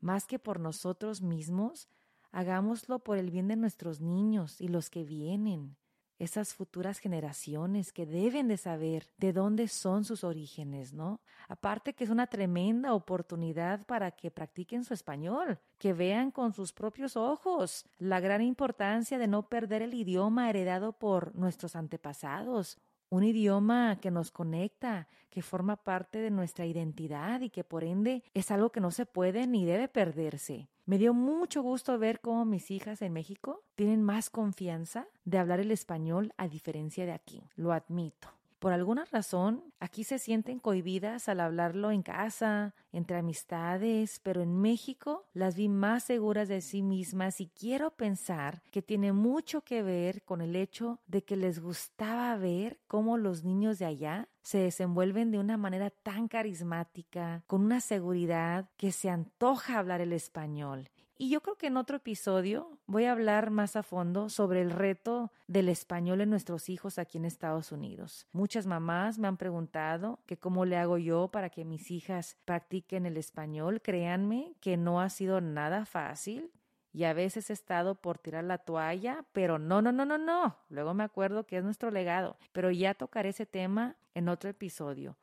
Más 0.00 0.26
que 0.26 0.38
por 0.38 0.58
nosotros 0.58 1.20
mismos, 1.20 1.90
Hagámoslo 2.36 2.98
por 2.98 3.16
el 3.16 3.30
bien 3.30 3.46
de 3.46 3.54
nuestros 3.54 4.00
niños 4.00 4.60
y 4.60 4.66
los 4.66 4.90
que 4.90 5.04
vienen. 5.04 5.76
esas 6.18 6.54
futuras 6.54 6.98
generaciones 6.98 7.92
que 7.92 8.06
deben 8.06 8.48
de 8.48 8.56
saber 8.56 9.06
de 9.18 9.32
dónde 9.32 9.68
son 9.68 10.04
sus 10.04 10.24
orígenes, 10.24 10.92
¿no? 10.92 11.20
Aparte 11.48 11.92
que 11.92 12.04
es 12.04 12.10
una 12.10 12.28
tremenda 12.28 12.94
oportunidad 12.94 13.84
para 13.86 14.12
que 14.12 14.30
practiquen 14.30 14.84
su 14.84 14.94
español, 14.94 15.58
que 15.78 15.92
vean 15.92 16.30
con 16.30 16.52
sus 16.52 16.72
propios 16.72 17.16
ojos 17.16 17.84
la 17.98 18.20
gran 18.20 18.42
importancia 18.42 19.18
de 19.18 19.26
no 19.26 19.48
perder 19.48 19.82
el 19.82 19.94
idioma 19.94 20.48
heredado 20.48 20.92
por 20.92 21.34
nuestros 21.34 21.76
antepasados, 21.76 22.78
un 23.14 23.22
idioma 23.22 24.00
que 24.00 24.10
nos 24.10 24.32
conecta, 24.32 25.06
que 25.30 25.40
forma 25.40 25.76
parte 25.76 26.18
de 26.18 26.32
nuestra 26.32 26.66
identidad 26.66 27.40
y 27.42 27.50
que 27.50 27.62
por 27.62 27.84
ende 27.84 28.24
es 28.34 28.50
algo 28.50 28.70
que 28.70 28.80
no 28.80 28.90
se 28.90 29.06
puede 29.06 29.46
ni 29.46 29.64
debe 29.64 29.86
perderse. 29.86 30.68
Me 30.84 30.98
dio 30.98 31.14
mucho 31.14 31.62
gusto 31.62 31.96
ver 31.96 32.20
cómo 32.20 32.44
mis 32.44 32.72
hijas 32.72 33.02
en 33.02 33.12
México 33.12 33.62
tienen 33.76 34.02
más 34.02 34.30
confianza 34.30 35.06
de 35.24 35.38
hablar 35.38 35.60
el 35.60 35.70
español 35.70 36.32
a 36.38 36.48
diferencia 36.48 37.06
de 37.06 37.12
aquí. 37.12 37.40
Lo 37.54 37.72
admito. 37.72 38.28
Por 38.64 38.72
alguna 38.72 39.04
razón, 39.04 39.62
aquí 39.78 40.04
se 40.04 40.18
sienten 40.18 40.58
cohibidas 40.58 41.28
al 41.28 41.40
hablarlo 41.40 41.90
en 41.90 42.02
casa, 42.02 42.74
entre 42.92 43.18
amistades, 43.18 44.20
pero 44.22 44.40
en 44.40 44.58
México 44.58 45.26
las 45.34 45.54
vi 45.54 45.68
más 45.68 46.04
seguras 46.04 46.48
de 46.48 46.62
sí 46.62 46.80
mismas 46.80 47.42
y 47.42 47.48
quiero 47.48 47.90
pensar 47.90 48.62
que 48.70 48.80
tiene 48.80 49.12
mucho 49.12 49.60
que 49.60 49.82
ver 49.82 50.22
con 50.22 50.40
el 50.40 50.56
hecho 50.56 50.98
de 51.06 51.22
que 51.22 51.36
les 51.36 51.58
gustaba 51.58 52.34
ver 52.38 52.80
cómo 52.86 53.18
los 53.18 53.44
niños 53.44 53.78
de 53.78 53.84
allá 53.84 54.30
se 54.40 54.56
desenvuelven 54.56 55.30
de 55.30 55.40
una 55.40 55.58
manera 55.58 55.90
tan 55.90 56.26
carismática, 56.26 57.44
con 57.46 57.60
una 57.60 57.82
seguridad 57.82 58.70
que 58.78 58.92
se 58.92 59.10
antoja 59.10 59.78
hablar 59.78 60.00
el 60.00 60.14
español. 60.14 60.88
Y 61.16 61.28
yo 61.30 61.40
creo 61.42 61.56
que 61.56 61.68
en 61.68 61.76
otro 61.76 61.98
episodio 61.98 62.76
voy 62.86 63.04
a 63.04 63.12
hablar 63.12 63.50
más 63.50 63.76
a 63.76 63.84
fondo 63.84 64.28
sobre 64.28 64.60
el 64.60 64.70
reto 64.70 65.30
del 65.46 65.68
español 65.68 66.20
en 66.20 66.30
nuestros 66.30 66.68
hijos 66.68 66.98
aquí 66.98 67.18
en 67.18 67.24
Estados 67.24 67.70
Unidos. 67.70 68.26
Muchas 68.32 68.66
mamás 68.66 69.18
me 69.18 69.28
han 69.28 69.36
preguntado 69.36 70.18
que 70.26 70.36
cómo 70.36 70.64
le 70.64 70.76
hago 70.76 70.98
yo 70.98 71.28
para 71.28 71.50
que 71.50 71.64
mis 71.64 71.92
hijas 71.92 72.36
practiquen 72.44 73.06
el 73.06 73.16
español. 73.16 73.80
Créanme 73.80 74.56
que 74.60 74.76
no 74.76 75.00
ha 75.00 75.08
sido 75.08 75.40
nada 75.40 75.86
fácil 75.86 76.50
y 76.92 77.04
a 77.04 77.12
veces 77.12 77.48
he 77.50 77.52
estado 77.52 77.94
por 77.94 78.18
tirar 78.18 78.42
la 78.42 78.58
toalla, 78.58 79.24
pero 79.32 79.60
no, 79.60 79.82
no, 79.82 79.92
no, 79.92 80.04
no, 80.04 80.18
no. 80.18 80.56
Luego 80.68 80.94
me 80.94 81.04
acuerdo 81.04 81.46
que 81.46 81.58
es 81.58 81.64
nuestro 81.64 81.92
legado, 81.92 82.36
pero 82.52 82.72
ya 82.72 82.94
tocaré 82.94 83.28
ese 83.28 83.46
tema 83.46 83.96
en 84.14 84.28
otro 84.28 84.50
episodio. 84.50 85.16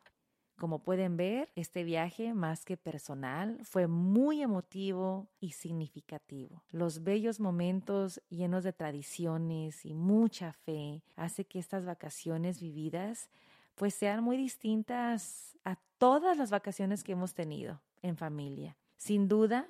Como 0.62 0.84
pueden 0.84 1.18
ver, 1.18 1.50
este 1.56 1.84
viaje, 1.84 2.36
más 2.36 2.66
que 2.66 2.78
personal, 2.78 3.58
fue 3.64 3.88
muy 3.88 4.44
emotivo 4.44 5.28
y 5.40 5.54
significativo. 5.54 6.62
Los 6.70 7.04
bellos 7.04 7.40
momentos 7.40 8.22
llenos 8.30 8.64
de 8.64 8.72
tradiciones 8.72 9.84
y 9.88 9.96
mucha 9.96 10.54
fe 10.54 11.02
hace 11.16 11.46
que 11.46 11.58
estas 11.58 11.84
vacaciones 11.84 12.62
vividas 12.62 13.32
pues 13.74 13.96
sean 13.96 14.24
muy 14.24 14.38
distintas 14.38 15.58
a 15.66 15.78
todas 15.98 16.38
las 16.38 16.52
vacaciones 16.52 17.04
que 17.04 17.14
hemos 17.14 17.34
tenido 17.34 17.82
en 18.04 18.16
familia. 18.16 18.78
Sin 18.98 19.28
duda, 19.28 19.66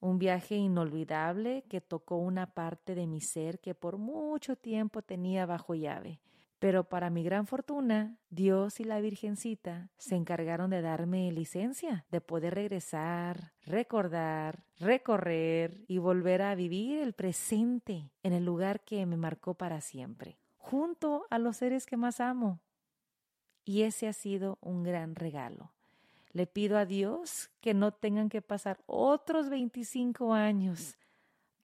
un 0.00 0.18
viaje 0.18 0.54
inolvidable 0.54 1.64
que 1.68 1.82
tocó 1.82 2.16
una 2.16 2.54
parte 2.54 2.94
de 2.94 3.06
mi 3.06 3.20
ser 3.20 3.60
que 3.60 3.74
por 3.74 3.98
mucho 3.98 4.56
tiempo 4.56 5.02
tenía 5.02 5.44
bajo 5.44 5.74
llave 5.74 6.18
pero 6.60 6.84
para 6.84 7.08
mi 7.08 7.24
gran 7.24 7.46
fortuna, 7.46 8.18
Dios 8.28 8.80
y 8.80 8.84
la 8.84 9.00
Virgencita 9.00 9.88
se 9.96 10.14
encargaron 10.14 10.68
de 10.68 10.82
darme 10.82 11.32
licencia 11.32 12.04
de 12.10 12.20
poder 12.20 12.54
regresar, 12.54 13.54
recordar, 13.64 14.62
recorrer 14.78 15.82
y 15.88 15.96
volver 15.96 16.42
a 16.42 16.54
vivir 16.54 16.98
el 16.98 17.14
presente 17.14 18.12
en 18.22 18.34
el 18.34 18.44
lugar 18.44 18.84
que 18.84 19.06
me 19.06 19.16
marcó 19.16 19.54
para 19.54 19.80
siempre, 19.80 20.38
junto 20.58 21.26
a 21.30 21.38
los 21.38 21.56
seres 21.56 21.86
que 21.86 21.96
más 21.96 22.20
amo. 22.20 22.60
Y 23.64 23.82
ese 23.82 24.06
ha 24.06 24.12
sido 24.12 24.58
un 24.60 24.82
gran 24.82 25.14
regalo. 25.14 25.72
Le 26.32 26.46
pido 26.46 26.76
a 26.76 26.84
Dios 26.84 27.50
que 27.62 27.72
no 27.72 27.90
tengan 27.90 28.28
que 28.28 28.42
pasar 28.42 28.80
otros 28.84 29.48
25 29.48 30.34
años 30.34 30.98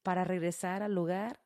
para 0.03 0.25
regresar 0.25 0.83
al 0.83 0.95
lugar 0.95 1.39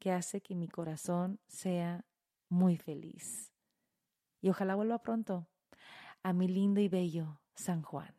que 0.00 0.10
hace 0.10 0.40
que 0.40 0.56
mi 0.56 0.66
corazón 0.66 1.38
sea 1.46 2.04
muy 2.48 2.76
feliz. 2.76 3.52
Y 4.40 4.50
ojalá 4.50 4.74
vuelva 4.74 5.02
pronto 5.02 5.48
a 6.22 6.32
mi 6.32 6.48
lindo 6.48 6.80
y 6.80 6.88
bello 6.88 7.40
San 7.54 7.82
Juan. 7.82 8.14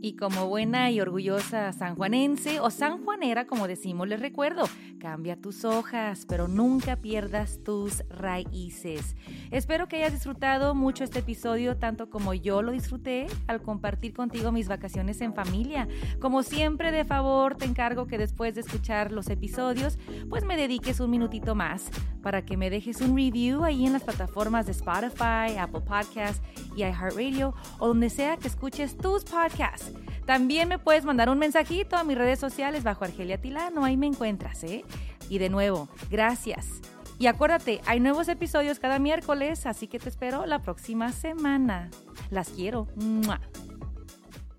Y 0.00 0.16
como 0.16 0.48
buena 0.48 0.90
y 0.90 1.00
orgullosa 1.00 1.72
sanjuanense 1.72 2.60
o 2.60 2.70
sanjuanera, 2.70 3.46
como 3.46 3.66
decimos, 3.66 4.06
les 4.06 4.20
recuerdo, 4.20 4.64
cambia 5.04 5.36
tus 5.36 5.66
hojas, 5.66 6.24
pero 6.26 6.48
nunca 6.48 6.96
pierdas 6.96 7.58
tus 7.62 8.02
raíces. 8.08 9.16
Espero 9.50 9.86
que 9.86 9.96
hayas 9.96 10.14
disfrutado 10.14 10.74
mucho 10.74 11.04
este 11.04 11.18
episodio, 11.18 11.76
tanto 11.76 12.08
como 12.08 12.32
yo 12.32 12.62
lo 12.62 12.72
disfruté 12.72 13.26
al 13.46 13.60
compartir 13.60 14.14
contigo 14.14 14.50
mis 14.50 14.66
vacaciones 14.66 15.20
en 15.20 15.34
familia. 15.34 15.88
Como 16.20 16.42
siempre, 16.42 16.90
de 16.90 17.04
favor, 17.04 17.54
te 17.54 17.66
encargo 17.66 18.06
que 18.06 18.16
después 18.16 18.54
de 18.54 18.62
escuchar 18.62 19.12
los 19.12 19.28
episodios, 19.28 19.98
pues 20.30 20.42
me 20.42 20.56
dediques 20.56 21.00
un 21.00 21.10
minutito 21.10 21.54
más 21.54 21.90
para 22.22 22.42
que 22.42 22.56
me 22.56 22.70
dejes 22.70 23.02
un 23.02 23.14
review 23.14 23.62
ahí 23.62 23.84
en 23.84 23.92
las 23.92 24.04
plataformas 24.04 24.64
de 24.64 24.72
Spotify, 24.72 25.58
Apple 25.58 25.82
Podcasts 25.82 26.40
y 26.74 26.80
iHeartRadio 26.80 27.54
o 27.78 27.88
donde 27.88 28.08
sea 28.08 28.38
que 28.38 28.48
escuches 28.48 28.96
tus 28.96 29.22
podcasts. 29.24 29.92
También 30.24 30.68
me 30.68 30.78
puedes 30.78 31.04
mandar 31.04 31.28
un 31.28 31.38
mensajito 31.38 31.96
a 31.96 32.04
mis 32.04 32.16
redes 32.16 32.38
sociales 32.38 32.82
bajo 32.82 33.04
Argelia 33.04 33.38
Tilano, 33.38 33.84
ahí 33.84 33.98
me 33.98 34.06
encuentras, 34.06 34.64
¿eh? 34.64 34.82
Y 35.28 35.38
de 35.38 35.48
nuevo, 35.48 35.88
gracias. 36.10 36.80
Y 37.18 37.26
acuérdate, 37.26 37.80
hay 37.86 38.00
nuevos 38.00 38.28
episodios 38.28 38.78
cada 38.78 38.98
miércoles, 38.98 39.66
así 39.66 39.86
que 39.86 39.98
te 39.98 40.08
espero 40.08 40.46
la 40.46 40.60
próxima 40.60 41.12
semana. 41.12 41.90
Las 42.30 42.50
quiero. 42.50 42.88